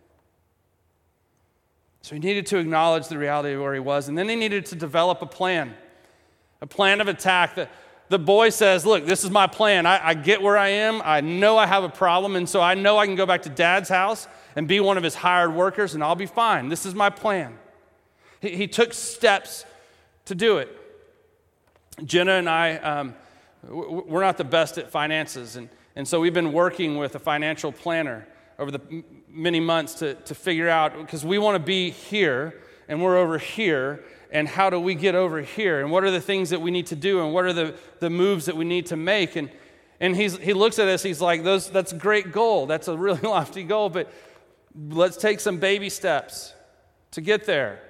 So 2.09 2.15
he 2.15 2.19
needed 2.19 2.47
to 2.47 2.57
acknowledge 2.57 3.07
the 3.07 3.19
reality 3.19 3.53
of 3.53 3.61
where 3.61 3.75
he 3.75 3.79
was, 3.79 4.07
and 4.07 4.17
then 4.17 4.27
he 4.27 4.35
needed 4.35 4.65
to 4.65 4.75
develop 4.75 5.21
a 5.21 5.27
plan, 5.27 5.75
a 6.59 6.65
plan 6.65 7.01
of 7.01 7.07
attack. 7.07 7.53
The, 7.53 7.69
the 8.07 8.17
boy 8.17 8.49
says, 8.49 8.83
Look, 8.83 9.05
this 9.05 9.23
is 9.23 9.29
my 9.29 9.45
plan. 9.45 9.85
I, 9.85 10.07
I 10.07 10.13
get 10.15 10.41
where 10.41 10.57
I 10.57 10.69
am. 10.69 11.03
I 11.05 11.21
know 11.21 11.55
I 11.55 11.67
have 11.67 11.83
a 11.83 11.89
problem, 11.89 12.35
and 12.35 12.49
so 12.49 12.61
I 12.61 12.73
know 12.73 12.97
I 12.97 13.05
can 13.05 13.13
go 13.13 13.27
back 13.27 13.43
to 13.43 13.49
dad's 13.49 13.89
house 13.89 14.27
and 14.55 14.67
be 14.67 14.79
one 14.79 14.97
of 14.97 15.03
his 15.03 15.13
hired 15.13 15.53
workers, 15.53 15.93
and 15.93 16.03
I'll 16.03 16.15
be 16.15 16.25
fine. 16.25 16.67
This 16.67 16.83
is 16.83 16.95
my 16.95 17.11
plan. 17.11 17.59
He, 18.41 18.55
he 18.55 18.67
took 18.67 18.91
steps 18.91 19.63
to 20.25 20.33
do 20.33 20.57
it. 20.57 20.75
Jenna 22.03 22.31
and 22.31 22.49
I, 22.49 22.77
um, 22.77 23.13
we're 23.61 24.23
not 24.23 24.37
the 24.37 24.43
best 24.43 24.79
at 24.79 24.89
finances, 24.89 25.57
and, 25.57 25.69
and 25.95 26.07
so 26.07 26.19
we've 26.19 26.33
been 26.33 26.53
working 26.53 26.97
with 26.97 27.13
a 27.13 27.19
financial 27.19 27.71
planner 27.71 28.27
over 28.59 28.71
the 28.71 29.03
many 29.27 29.59
months 29.59 29.95
to, 29.95 30.13
to 30.13 30.35
figure 30.35 30.69
out 30.69 30.97
because 30.97 31.25
we 31.25 31.37
want 31.37 31.55
to 31.55 31.59
be 31.59 31.89
here 31.89 32.61
and 32.87 33.01
we're 33.01 33.17
over 33.17 33.37
here 33.37 34.03
and 34.31 34.47
how 34.47 34.69
do 34.69 34.79
we 34.79 34.93
get 34.93 35.15
over 35.15 35.41
here? 35.41 35.79
And 35.79 35.89
what 35.89 36.03
are 36.03 36.11
the 36.11 36.21
things 36.21 36.51
that 36.51 36.61
we 36.61 36.69
need 36.69 36.87
to 36.87 36.95
do 36.95 37.23
and 37.23 37.33
what 37.33 37.45
are 37.45 37.53
the, 37.53 37.75
the 37.99 38.09
moves 38.09 38.45
that 38.45 38.55
we 38.55 38.65
need 38.65 38.85
to 38.87 38.97
make? 38.97 39.35
And, 39.35 39.49
and 39.99 40.15
he's, 40.15 40.37
he 40.37 40.53
looks 40.53 40.77
at 40.77 40.87
us 40.87 41.01
he's 41.01 41.21
like 41.21 41.43
Those, 41.43 41.69
that's 41.69 41.93
a 41.93 41.97
great 41.97 42.31
goal 42.31 42.67
that's 42.67 42.87
a 42.87 42.97
really 42.97 43.21
lofty 43.23 43.63
goal 43.63 43.89
but 43.89 44.11
let's 44.75 45.17
take 45.17 45.39
some 45.39 45.57
baby 45.57 45.89
steps 45.89 46.53
to 47.11 47.21
get 47.21 47.45
there. 47.45 47.81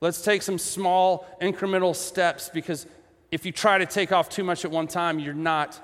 Let's 0.00 0.22
take 0.22 0.42
some 0.42 0.58
small 0.58 1.26
incremental 1.40 1.94
steps 1.94 2.48
because 2.48 2.86
if 3.30 3.46
you 3.46 3.52
try 3.52 3.78
to 3.78 3.86
take 3.86 4.12
off 4.12 4.28
too 4.28 4.42
much 4.42 4.64
at 4.64 4.70
one 4.70 4.86
time, 4.86 5.18
you're 5.18 5.34
not 5.34 5.78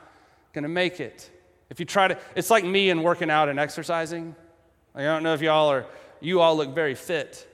going 0.53 0.63
to 0.63 0.69
make 0.69 1.01
it. 1.01 1.31
If 1.71 1.81
you 1.81 1.87
try 1.87 2.09
to, 2.09 2.19
it's 2.35 2.51
like 2.51 2.65
me 2.65 2.91
and 2.91 3.03
working 3.03 3.31
out 3.31 3.49
and 3.49 3.59
exercising. 3.59 4.35
Like, 4.95 5.03
I 5.03 5.07
don't 5.07 5.23
know 5.23 5.35
if 5.35 5.43
y'all 5.43 5.71
are, 5.71 5.87
you 6.21 6.41
all 6.41 6.57
look 6.57 6.75
very 6.75 6.95
fit. 6.95 7.47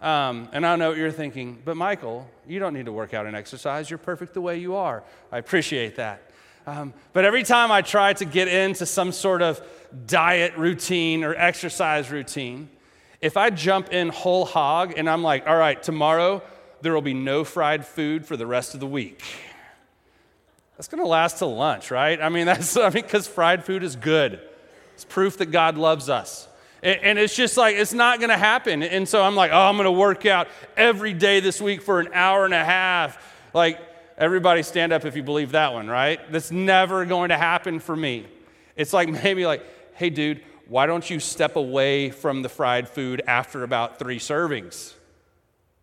Um, 0.00 0.48
and 0.52 0.64
I 0.66 0.70
don't 0.70 0.78
know 0.78 0.88
what 0.88 0.98
you're 0.98 1.10
thinking, 1.10 1.60
but 1.64 1.76
Michael, 1.76 2.28
you 2.48 2.58
don't 2.58 2.72
need 2.72 2.86
to 2.86 2.92
work 2.92 3.12
out 3.12 3.26
and 3.26 3.36
exercise. 3.36 3.90
You're 3.90 3.98
perfect 3.98 4.34
the 4.34 4.40
way 4.40 4.58
you 4.58 4.74
are. 4.74 5.04
I 5.30 5.38
appreciate 5.38 5.96
that. 5.96 6.22
Um, 6.66 6.94
but 7.12 7.24
every 7.24 7.42
time 7.42 7.70
I 7.70 7.82
try 7.82 8.12
to 8.14 8.24
get 8.24 8.48
into 8.48 8.86
some 8.86 9.12
sort 9.12 9.42
of 9.42 9.60
diet 10.06 10.56
routine 10.56 11.22
or 11.24 11.34
exercise 11.34 12.10
routine, 12.10 12.70
if 13.20 13.36
I 13.36 13.50
jump 13.50 13.92
in 13.92 14.08
whole 14.08 14.46
hog 14.46 14.94
and 14.96 15.08
I'm 15.08 15.22
like, 15.22 15.46
all 15.46 15.56
right, 15.56 15.82
tomorrow 15.82 16.42
there 16.80 16.94
will 16.94 17.02
be 17.02 17.14
no 17.14 17.44
fried 17.44 17.84
food 17.84 18.24
for 18.24 18.36
the 18.36 18.46
rest 18.46 18.72
of 18.74 18.80
the 18.80 18.86
week. 18.86 19.22
That's 20.80 20.88
going 20.88 21.02
to 21.02 21.08
last 21.08 21.36
till 21.36 21.54
lunch, 21.54 21.90
right? 21.90 22.18
I 22.18 22.30
mean, 22.30 22.46
that's 22.46 22.74
I 22.74 22.84
mean 22.84 23.02
because 23.02 23.26
fried 23.26 23.66
food 23.66 23.82
is 23.82 23.96
good. 23.96 24.40
It's 24.94 25.04
proof 25.04 25.36
that 25.36 25.50
God 25.50 25.76
loves 25.76 26.08
us. 26.08 26.48
And 26.82 27.18
it's 27.18 27.36
just 27.36 27.58
like, 27.58 27.76
it's 27.76 27.92
not 27.92 28.18
going 28.18 28.30
to 28.30 28.38
happen. 28.38 28.82
And 28.82 29.06
so 29.06 29.22
I'm 29.22 29.36
like, 29.36 29.50
oh, 29.52 29.60
I'm 29.60 29.76
going 29.76 29.84
to 29.84 29.92
work 29.92 30.24
out 30.24 30.48
every 30.78 31.12
day 31.12 31.40
this 31.40 31.60
week 31.60 31.82
for 31.82 32.00
an 32.00 32.08
hour 32.14 32.46
and 32.46 32.54
a 32.54 32.64
half. 32.64 33.22
Like, 33.52 33.78
everybody 34.16 34.62
stand 34.62 34.90
up 34.90 35.04
if 35.04 35.14
you 35.16 35.22
believe 35.22 35.52
that 35.52 35.74
one, 35.74 35.86
right? 35.86 36.18
That's 36.32 36.50
never 36.50 37.04
going 37.04 37.28
to 37.28 37.36
happen 37.36 37.78
for 37.78 37.94
me. 37.94 38.26
It's 38.74 38.94
like 38.94 39.10
maybe 39.22 39.44
like, 39.44 39.62
hey, 39.96 40.08
dude, 40.08 40.40
why 40.66 40.86
don't 40.86 41.10
you 41.10 41.20
step 41.20 41.56
away 41.56 42.08
from 42.08 42.40
the 42.40 42.48
fried 42.48 42.88
food 42.88 43.20
after 43.26 43.64
about 43.64 43.98
three 43.98 44.18
servings 44.18 44.94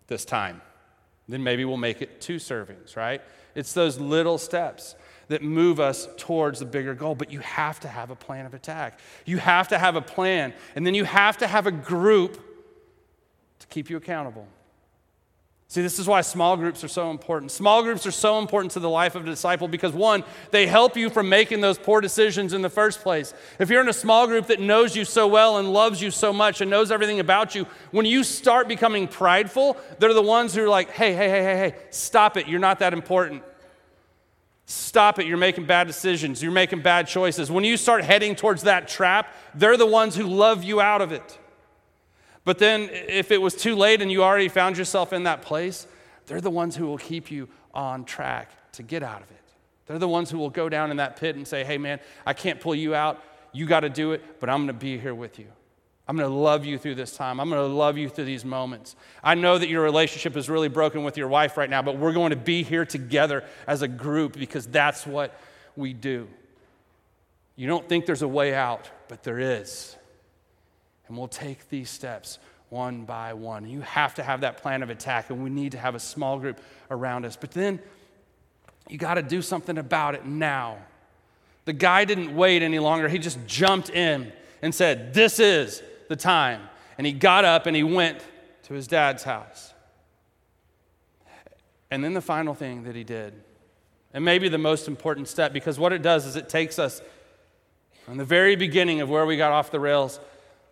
this 0.07 0.25
time? 0.25 0.59
Then 1.29 1.43
maybe 1.43 1.65
we'll 1.65 1.77
make 1.77 2.01
it 2.01 2.19
two 2.19 2.37
servings, 2.37 2.95
right? 2.95 3.21
It's 3.57 3.73
those 3.73 3.99
little 3.99 4.37
steps 4.37 4.95
that 5.29 5.41
move 5.41 5.79
us 5.79 6.07
towards 6.15 6.59
the 6.59 6.65
bigger 6.65 6.93
goal. 6.93 7.15
But 7.15 7.31
you 7.31 7.39
have 7.39 7.79
to 7.81 7.87
have 7.87 8.11
a 8.11 8.15
plan 8.15 8.45
of 8.45 8.53
attack. 8.53 8.99
You 9.25 9.39
have 9.39 9.67
to 9.69 9.77
have 9.79 9.95
a 9.95 10.01
plan, 10.01 10.53
and 10.75 10.85
then 10.85 10.93
you 10.93 11.03
have 11.03 11.39
to 11.39 11.47
have 11.47 11.65
a 11.65 11.71
group 11.71 12.39
to 13.59 13.67
keep 13.67 13.89
you 13.89 13.97
accountable. 13.97 14.47
See, 15.69 15.81
this 15.81 15.99
is 15.99 16.07
why 16.07 16.21
small 16.21 16.55
groups 16.55 16.81
are 16.85 16.87
so 16.87 17.11
important. 17.11 17.51
Small 17.51 17.83
groups 17.83 18.05
are 18.05 18.11
so 18.11 18.39
important 18.39 18.71
to 18.71 18.79
the 18.79 18.89
life 18.89 19.15
of 19.15 19.23
a 19.23 19.25
disciple 19.25 19.67
because, 19.67 19.91
one, 19.91 20.23
they 20.51 20.65
help 20.65 20.95
you 20.95 21.09
from 21.09 21.27
making 21.27 21.59
those 21.59 21.77
poor 21.77 21.99
decisions 21.99 22.53
in 22.53 22.61
the 22.61 22.69
first 22.69 23.01
place. 23.01 23.33
If 23.59 23.69
you're 23.69 23.81
in 23.81 23.89
a 23.89 23.93
small 23.93 24.27
group 24.27 24.47
that 24.47 24.61
knows 24.61 24.95
you 24.95 25.03
so 25.03 25.27
well 25.27 25.57
and 25.57 25.73
loves 25.73 26.01
you 26.01 26.09
so 26.09 26.31
much 26.31 26.61
and 26.61 26.71
knows 26.71 26.89
everything 26.89 27.19
about 27.19 27.53
you, 27.53 27.67
when 27.91 28.05
you 28.05 28.23
start 28.23 28.69
becoming 28.69 29.09
prideful, 29.09 29.75
they're 29.99 30.13
the 30.13 30.21
ones 30.21 30.55
who 30.55 30.63
are 30.63 30.69
like, 30.69 30.91
hey, 30.91 31.13
hey, 31.13 31.29
hey, 31.29 31.43
hey, 31.43 31.55
hey, 31.57 31.75
stop 31.89 32.37
it. 32.37 32.47
You're 32.47 32.61
not 32.61 32.79
that 32.79 32.93
important. 32.93 33.43
Stop 34.69 35.17
it. 35.17 35.25
You're 35.25 35.37
making 35.37 35.65
bad 35.65 35.87
decisions. 35.87 36.43
You're 36.43 36.51
making 36.51 36.81
bad 36.81 37.07
choices. 37.07 37.49
When 37.49 37.63
you 37.63 37.77
start 37.77 38.03
heading 38.03 38.35
towards 38.35 38.63
that 38.63 38.89
trap, 38.89 39.33
they're 39.55 39.77
the 39.77 39.85
ones 39.85 40.13
who 40.13 40.23
love 40.23 40.61
you 40.65 40.81
out 40.81 41.01
of 41.01 41.13
it. 41.13 41.39
But 42.43 42.59
then, 42.59 42.89
if 42.91 43.31
it 43.31 43.41
was 43.41 43.55
too 43.55 43.75
late 43.75 44.01
and 44.01 44.11
you 44.11 44.23
already 44.23 44.49
found 44.49 44.77
yourself 44.77 45.13
in 45.13 45.23
that 45.23 45.41
place, 45.41 45.87
they're 46.25 46.41
the 46.41 46.51
ones 46.51 46.75
who 46.75 46.85
will 46.85 46.97
keep 46.97 47.31
you 47.31 47.47
on 47.73 48.03
track 48.03 48.51
to 48.73 48.83
get 48.83 49.03
out 49.03 49.21
of 49.21 49.31
it. 49.31 49.37
They're 49.85 49.99
the 49.99 50.07
ones 50.07 50.29
who 50.29 50.37
will 50.37 50.49
go 50.49 50.67
down 50.67 50.91
in 50.91 50.97
that 50.97 51.15
pit 51.15 51.37
and 51.37 51.47
say, 51.47 51.63
hey, 51.63 51.77
man, 51.77 52.01
I 52.25 52.33
can't 52.33 52.59
pull 52.59 52.75
you 52.75 52.93
out. 52.93 53.23
You 53.53 53.67
got 53.67 53.81
to 53.81 53.89
do 53.89 54.11
it, 54.11 54.41
but 54.41 54.49
I'm 54.49 54.57
going 54.57 54.67
to 54.67 54.73
be 54.73 54.97
here 54.97 55.15
with 55.15 55.39
you. 55.39 55.47
I'm 56.07 56.15
going 56.15 56.29
to 56.29 56.35
love 56.35 56.65
you 56.65 56.77
through 56.77 56.95
this 56.95 57.15
time. 57.15 57.39
I'm 57.39 57.49
going 57.49 57.61
to 57.61 57.75
love 57.75 57.97
you 57.97 58.07
through 58.07 58.25
these 58.25 58.45
moments. 58.45 58.95
I 59.21 59.35
know 59.35 59.57
that 59.57 59.67
your 59.67 59.83
relationship 59.83 60.37
is 60.37 60.49
really 60.49 60.69
broken 60.69 61.03
with 61.03 61.17
your 61.17 61.27
wife 61.27 61.57
right 61.57 61.69
now, 61.69 61.81
but 61.81 61.97
we're 61.97 62.13
going 62.13 62.29
to 62.29 62.37
be 62.37 62.63
here 62.63 62.85
together 62.85 63.43
as 63.67 63.81
a 63.81 63.87
group 63.87 64.37
because 64.37 64.65
that's 64.65 65.05
what 65.05 65.37
we 65.75 65.91
do. 65.91 66.27
You 67.57 67.67
don't 67.67 67.87
think 67.89 68.05
there's 68.05 68.21
a 68.21 68.27
way 68.27 68.55
out, 68.55 68.89
but 69.09 69.23
there 69.23 69.39
is. 69.39 69.97
And 71.07 71.17
we'll 71.17 71.27
take 71.27 71.67
these 71.69 71.89
steps 71.89 72.39
one 72.69 73.03
by 73.03 73.33
one. 73.33 73.67
You 73.67 73.81
have 73.81 74.15
to 74.15 74.23
have 74.23 74.41
that 74.41 74.61
plan 74.61 74.83
of 74.83 74.89
attack, 74.89 75.29
and 75.29 75.43
we 75.43 75.49
need 75.49 75.73
to 75.73 75.77
have 75.77 75.95
a 75.95 75.99
small 75.99 76.39
group 76.39 76.59
around 76.89 77.25
us. 77.25 77.35
But 77.35 77.51
then 77.51 77.79
you 78.87 78.97
got 78.97 79.15
to 79.15 79.21
do 79.21 79.41
something 79.41 79.77
about 79.77 80.15
it 80.15 80.25
now. 80.25 80.77
The 81.65 81.73
guy 81.73 82.05
didn't 82.05 82.33
wait 82.33 82.61
any 82.61 82.79
longer, 82.79 83.09
he 83.09 83.19
just 83.19 83.45
jumped 83.45 83.89
in 83.89 84.31
and 84.61 84.73
said, 84.73 85.13
This 85.13 85.39
is 85.39 85.81
the 86.09 86.15
time. 86.15 86.61
And 86.97 87.05
he 87.05 87.13
got 87.13 87.45
up 87.45 87.65
and 87.65 87.75
he 87.75 87.83
went 87.83 88.19
to 88.63 88.73
his 88.73 88.87
dad's 88.87 89.23
house. 89.23 89.73
And 91.89 92.03
then 92.03 92.13
the 92.13 92.21
final 92.21 92.53
thing 92.53 92.83
that 92.83 92.95
he 92.95 93.03
did, 93.03 93.33
and 94.13 94.25
maybe 94.25 94.49
the 94.49 94.57
most 94.57 94.87
important 94.87 95.27
step, 95.27 95.53
because 95.53 95.79
what 95.79 95.93
it 95.93 96.01
does 96.01 96.25
is 96.25 96.35
it 96.35 96.49
takes 96.49 96.79
us 96.79 97.01
from 98.03 98.17
the 98.17 98.25
very 98.25 98.55
beginning 98.55 99.01
of 99.01 99.09
where 99.09 99.25
we 99.25 99.37
got 99.37 99.51
off 99.51 99.71
the 99.71 99.79
rails 99.79 100.19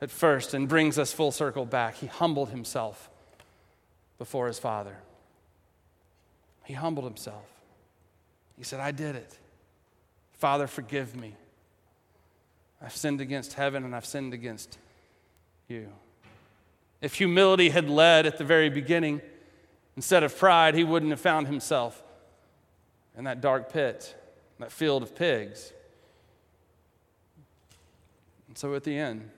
at 0.02 0.12
first 0.12 0.54
and 0.54 0.68
brings 0.68 1.00
us 1.00 1.14
full 1.14 1.32
circle 1.32 1.66
back. 1.66 1.96
He 1.96 2.08
humbled 2.08 2.50
himself 2.50 3.10
before 4.18 4.48
his 4.48 4.60
father. 4.60 4.98
He 6.66 6.74
humbled 6.74 7.06
himself. 7.06 7.46
He 8.58 8.64
said, 8.64 8.80
I 8.80 8.92
did 8.92 9.16
it. 9.16 9.38
Father, 10.34 10.68
forgive 10.68 11.16
me. 11.16 11.36
I've 12.82 12.96
sinned 12.96 13.22
against 13.22 13.54
heaven 13.54 13.84
and 13.84 13.96
I've 13.96 14.06
sinned 14.06 14.34
against 14.34 14.78
you. 15.68 15.90
If 17.02 17.16
humility 17.16 17.70
had 17.70 17.90
led 17.90 18.26
at 18.26 18.38
the 18.38 18.44
very 18.44 18.70
beginning, 18.70 19.22
instead 19.96 20.24
of 20.24 20.38
pride, 20.38 20.76
he 20.76 20.84
wouldn't 20.84 21.12
have 21.12 21.20
found 21.20 21.48
himself 21.48 22.04
in 23.18 23.26
that 23.26 23.42
dark 23.42 23.72
pit, 23.72 24.16
that 24.60 24.72
field 24.72 25.04
of 25.04 25.16
pigs. 25.16 25.72
And 28.48 28.58
so 28.58 28.74
at 28.76 28.84
the 28.84 28.98
end, 28.98 29.30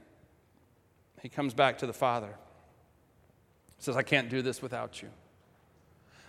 he 1.21 1.29
comes 1.29 1.53
back 1.53 1.79
to 1.79 1.87
the 1.87 1.93
Father. 1.93 2.29
He 3.77 3.83
says, 3.83 3.97
I 3.97 4.03
can't 4.03 4.29
do 4.29 4.41
this 4.41 4.61
without 4.61 5.01
you. 5.01 5.09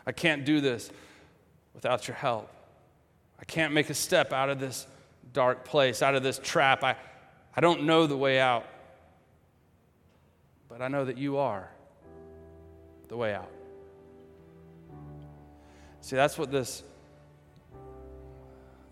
I 0.06 0.12
can't 0.12 0.44
do 0.44 0.61
this 0.61 0.90
without 1.74 2.08
your 2.08 2.16
help. 2.16 2.50
I 3.40 3.44
can't 3.44 3.72
make 3.72 3.90
a 3.90 3.94
step 3.94 4.32
out 4.32 4.48
of 4.48 4.58
this 4.58 4.87
dark 5.32 5.64
place, 5.64 6.02
out 6.02 6.14
of 6.14 6.22
this 6.22 6.40
trap. 6.42 6.82
I, 6.82 6.96
I 7.54 7.61
don't 7.61 7.84
know 7.84 8.06
the 8.06 8.16
way 8.16 8.40
out 8.40 8.66
but 10.68 10.83
I 10.83 10.88
know 10.88 11.04
that 11.04 11.18
you 11.18 11.38
are 11.38 11.70
the 13.09 13.16
way 13.16 13.35
out. 13.35 13.50
See, 16.00 16.16
that's 16.16 16.38
what 16.38 16.50
this, 16.50 16.83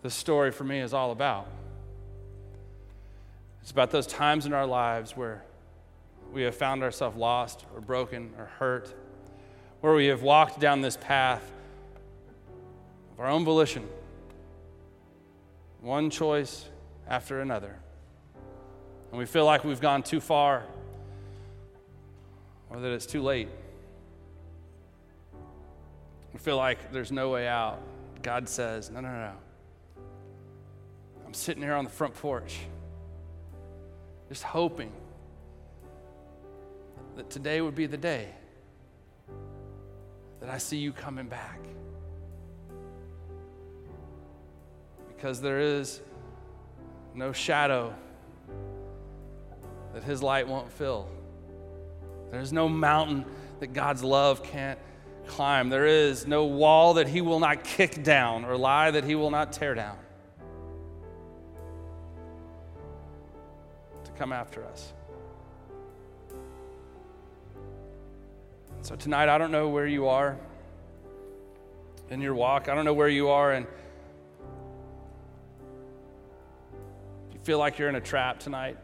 this 0.01 0.13
story 0.13 0.51
for 0.51 0.63
me 0.63 0.79
is 0.79 0.93
all 0.93 1.11
about. 1.11 1.47
It's 3.61 3.71
about 3.71 3.91
those 3.91 4.07
times 4.07 4.45
in 4.45 4.53
our 4.53 4.65
lives 4.65 5.15
where 5.15 5.43
we 6.33 6.43
have 6.43 6.55
found 6.55 6.83
ourselves 6.83 7.17
lost 7.17 7.65
or 7.73 7.81
broken 7.81 8.31
or 8.37 8.45
hurt, 8.45 8.93
where 9.81 9.93
we 9.93 10.07
have 10.07 10.21
walked 10.21 10.59
down 10.59 10.81
this 10.81 10.97
path 10.97 11.43
of 13.13 13.19
our 13.19 13.27
own 13.27 13.45
volition, 13.45 13.87
one 15.81 16.09
choice 16.09 16.65
after 17.07 17.41
another. 17.41 17.77
And 19.11 19.19
we 19.19 19.25
feel 19.25 19.45
like 19.45 19.63
we've 19.63 19.81
gone 19.81 20.03
too 20.03 20.19
far 20.19 20.63
or 22.69 22.79
that 22.79 22.91
it's 22.91 23.05
too 23.05 23.21
late. 23.21 23.49
We 26.33 26.39
feel 26.39 26.57
like 26.57 26.91
there's 26.91 27.11
no 27.11 27.29
way 27.29 27.47
out. 27.47 27.81
God 28.21 28.47
says, 28.47 28.89
No, 28.89 28.99
no, 28.99 29.09
no. 29.09 29.31
I'm 31.25 31.33
sitting 31.33 31.63
here 31.63 31.73
on 31.73 31.83
the 31.83 31.89
front 31.89 32.15
porch, 32.15 32.59
just 34.29 34.43
hoping 34.43 34.91
that 37.15 37.29
today 37.29 37.61
would 37.61 37.75
be 37.75 37.85
the 37.85 37.97
day 37.97 38.29
that 40.39 40.49
I 40.49 40.57
see 40.57 40.77
you 40.77 40.93
coming 40.93 41.27
back. 41.27 41.59
Because 45.07 45.41
there 45.41 45.59
is 45.59 45.99
no 47.15 47.31
shadow 47.31 47.93
that 49.93 50.03
His 50.03 50.21
light 50.21 50.47
won't 50.47 50.71
fill. 50.71 51.09
There's 52.31 52.51
no 52.53 52.67
mountain 52.67 53.25
that 53.59 53.73
God's 53.73 54.03
love 54.03 54.43
can't 54.43 54.79
climb. 55.27 55.69
There 55.69 55.85
is 55.85 56.27
no 56.27 56.45
wall 56.45 56.95
that 56.95 57.07
He 57.07 57.21
will 57.21 57.39
not 57.39 57.63
kick 57.63 58.03
down 58.03 58.45
or 58.45 58.57
lie 58.57 58.91
that 58.91 59.03
He 59.03 59.15
will 59.15 59.31
not 59.31 59.53
tear 59.53 59.75
down 59.75 59.97
to 64.03 64.11
come 64.11 64.31
after 64.31 64.63
us. 64.65 64.93
So 68.81 68.95
tonight, 68.95 69.27
I 69.27 69.37
don't 69.37 69.51
know 69.51 69.69
where 69.69 69.87
you 69.87 70.07
are 70.07 70.37
in 72.09 72.21
your 72.21 72.35
walk. 72.35 72.69
I 72.69 72.75
don't 72.75 72.85
know 72.85 72.93
where 72.93 73.09
you 73.09 73.29
are, 73.29 73.51
and 73.51 73.67
you 77.33 77.39
feel 77.43 77.59
like 77.59 77.77
you're 77.77 77.89
in 77.89 77.95
a 77.95 78.01
trap 78.01 78.39
tonight. 78.39 78.77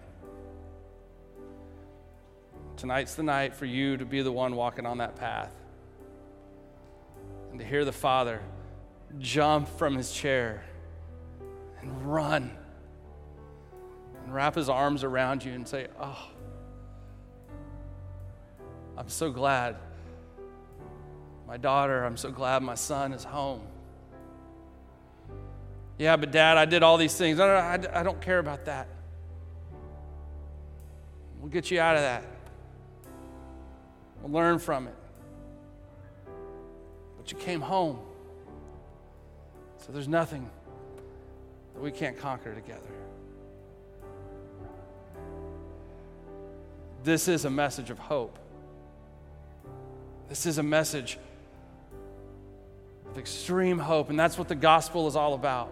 Tonight's 2.84 3.16
the 3.16 3.24
night 3.24 3.56
for 3.56 3.66
you 3.66 3.96
to 3.96 4.04
be 4.06 4.22
the 4.22 4.32
one 4.34 4.58
walking 4.58 4.86
on 4.86 4.98
that 4.98 5.16
path. 5.16 5.56
and 7.50 7.58
to 7.58 7.66
hear 7.66 7.86
the 7.86 7.94
Father 7.94 8.42
jump 9.20 9.70
from 9.78 9.96
his 9.96 10.12
chair 10.12 10.66
and 11.80 12.06
run 12.14 12.52
and 14.22 14.34
wrap 14.34 14.56
his 14.56 14.68
arms 14.68 15.06
around 15.06 15.46
you 15.46 15.54
and 15.54 15.66
say, 15.66 15.88
Oh, 15.98 16.28
I'm 18.98 19.08
so 19.08 19.32
glad. 19.32 19.78
My 21.48 21.56
daughter, 21.56 22.04
I'm 22.04 22.18
so 22.18 22.32
glad 22.32 22.64
my 22.64 22.76
son 22.76 23.14
is 23.14 23.24
home. 23.24 23.62
Yeah, 25.98 26.18
but 26.18 26.32
dad, 26.32 26.58
I 26.58 26.66
did 26.66 26.84
all 26.84 26.98
these 26.98 27.16
things. 27.16 27.40
I 27.40 27.78
don't, 27.78 27.96
I 27.96 28.04
don't 28.04 28.20
care 28.20 28.40
about 28.40 28.66
that. 28.66 28.90
We'll 31.40 31.50
get 31.50 31.72
you 31.72 31.80
out 31.80 31.96
of 31.96 32.02
that. 32.02 32.33
Learn 34.24 34.58
from 34.58 34.88
it. 34.88 34.96
But 37.18 37.32
you 37.32 37.38
came 37.38 37.62
home. 37.62 38.00
So 39.78 39.92
there's 39.92 40.08
nothing 40.08 40.50
that 41.74 41.82
we 41.82 41.92
can't 41.92 42.18
conquer 42.18 42.56
together. 42.56 42.82
This 47.04 47.28
is 47.28 47.44
a 47.44 47.50
message 47.50 47.90
of 47.90 48.00
hope. 48.00 48.40
This 50.30 50.46
is 50.46 50.58
a 50.58 50.64
message 50.64 51.18
of 53.12 53.18
extreme 53.18 53.78
hope, 53.78 54.10
and 54.10 54.18
that's 54.18 54.38
what 54.38 54.48
the 54.48 54.56
gospel 54.56 55.08
is 55.08 55.18
all 55.18 55.34
about. 55.34 55.70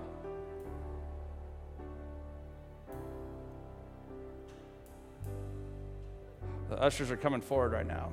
The 6.70 6.82
ushers 6.82 7.12
are 7.12 7.18
coming 7.18 7.41
forward 7.41 7.72
right 7.72 7.88
now. 7.88 8.12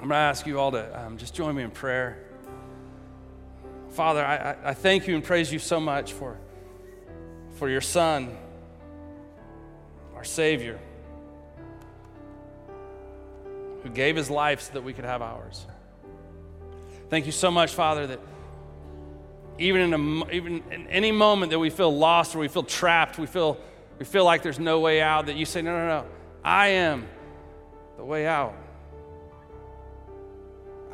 I'm 0.00 0.06
going 0.06 0.10
to 0.10 0.16
ask 0.16 0.46
you 0.46 0.60
all 0.60 0.70
to 0.70 1.06
um, 1.06 1.18
just 1.18 1.34
join 1.34 1.56
me 1.56 1.64
in 1.64 1.72
prayer. 1.72 2.18
Father, 3.90 4.24
I, 4.24 4.70
I 4.70 4.74
thank 4.74 5.08
you 5.08 5.16
and 5.16 5.24
praise 5.24 5.52
you 5.52 5.58
so 5.58 5.80
much 5.80 6.12
for, 6.12 6.36
for 7.56 7.68
your 7.68 7.80
Son, 7.80 8.36
our 10.14 10.22
Savior, 10.22 10.78
who 13.82 13.88
gave 13.88 14.14
his 14.14 14.30
life 14.30 14.60
so 14.60 14.74
that 14.74 14.84
we 14.84 14.92
could 14.92 15.04
have 15.04 15.20
ours. 15.20 15.66
Thank 17.10 17.26
you 17.26 17.32
so 17.32 17.50
much, 17.50 17.72
Father, 17.72 18.06
that 18.06 18.20
even 19.58 19.80
in, 19.80 19.94
a, 19.94 20.30
even 20.30 20.62
in 20.70 20.86
any 20.86 21.10
moment 21.10 21.50
that 21.50 21.58
we 21.58 21.70
feel 21.70 21.96
lost 21.96 22.36
or 22.36 22.38
we 22.38 22.46
feel 22.46 22.62
trapped, 22.62 23.18
we 23.18 23.26
feel, 23.26 23.58
we 23.98 24.04
feel 24.04 24.24
like 24.24 24.44
there's 24.44 24.60
no 24.60 24.78
way 24.78 25.02
out, 25.02 25.26
that 25.26 25.34
you 25.34 25.44
say, 25.44 25.60
No, 25.60 25.72
no, 25.72 25.88
no, 25.88 26.06
I 26.44 26.68
am 26.68 27.08
the 27.96 28.04
way 28.04 28.28
out. 28.28 28.54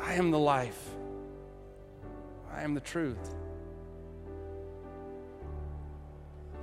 I 0.05 0.15
am 0.15 0.31
the 0.31 0.39
life. 0.39 0.91
I 2.53 2.63
am 2.63 2.75
the 2.75 2.81
truth. 2.81 3.35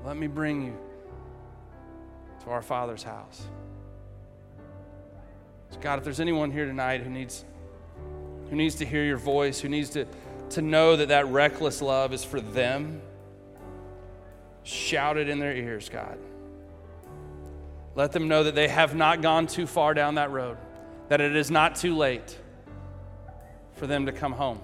Let 0.05 0.15
me 0.15 0.27
bring 0.27 0.63
you 0.63 0.77
to 2.43 2.51
our 2.51 2.61
Father's 2.61 3.01
house. 3.01 3.47
So 5.71 5.79
God, 5.79 5.97
if 5.97 6.03
there's 6.03 6.19
anyone 6.19 6.51
here 6.51 6.65
tonight 6.65 7.01
who 7.01 7.09
needs, 7.09 7.43
who 8.49 8.55
needs 8.55 8.75
to 8.75 8.85
hear 8.85 9.03
your 9.03 9.17
voice, 9.17 9.59
who 9.59 9.69
needs 9.69 9.89
to, 9.91 10.05
to 10.51 10.61
know 10.61 10.95
that 10.95 11.07
that 11.07 11.27
reckless 11.27 11.81
love 11.81 12.13
is 12.13 12.23
for 12.23 12.41
them, 12.41 13.01
shout 14.63 15.17
it 15.17 15.27
in 15.27 15.39
their 15.39 15.55
ears, 15.55 15.89
God. 15.89 16.19
Let 17.95 18.11
them 18.11 18.27
know 18.27 18.43
that 18.43 18.53
they 18.53 18.67
have 18.67 18.93
not 18.93 19.21
gone 19.21 19.47
too 19.47 19.65
far 19.65 19.95
down 19.95 20.15
that 20.15 20.29
road, 20.29 20.57
that 21.09 21.21
it 21.21 21.35
is 21.35 21.49
not 21.49 21.75
too 21.75 21.95
late 21.97 22.37
for 23.81 23.87
them 23.87 24.05
to 24.05 24.11
come 24.11 24.31
home. 24.31 24.59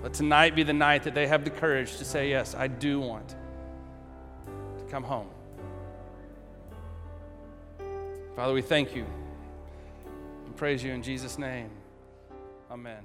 Let 0.00 0.14
tonight 0.14 0.54
be 0.54 0.62
the 0.62 0.72
night 0.72 1.02
that 1.02 1.16
they 1.16 1.26
have 1.26 1.42
the 1.42 1.50
courage 1.50 1.96
to 1.96 2.04
say, 2.04 2.30
Yes, 2.30 2.54
I 2.54 2.68
do 2.68 3.00
want 3.00 3.30
to 3.30 4.84
come 4.88 5.02
home. 5.02 5.26
Father, 8.36 8.54
we 8.54 8.62
thank 8.62 8.94
you 8.94 9.04
and 10.44 10.56
praise 10.56 10.84
you 10.84 10.92
in 10.92 11.02
Jesus' 11.02 11.38
name. 11.38 11.70
Amen. 12.70 13.02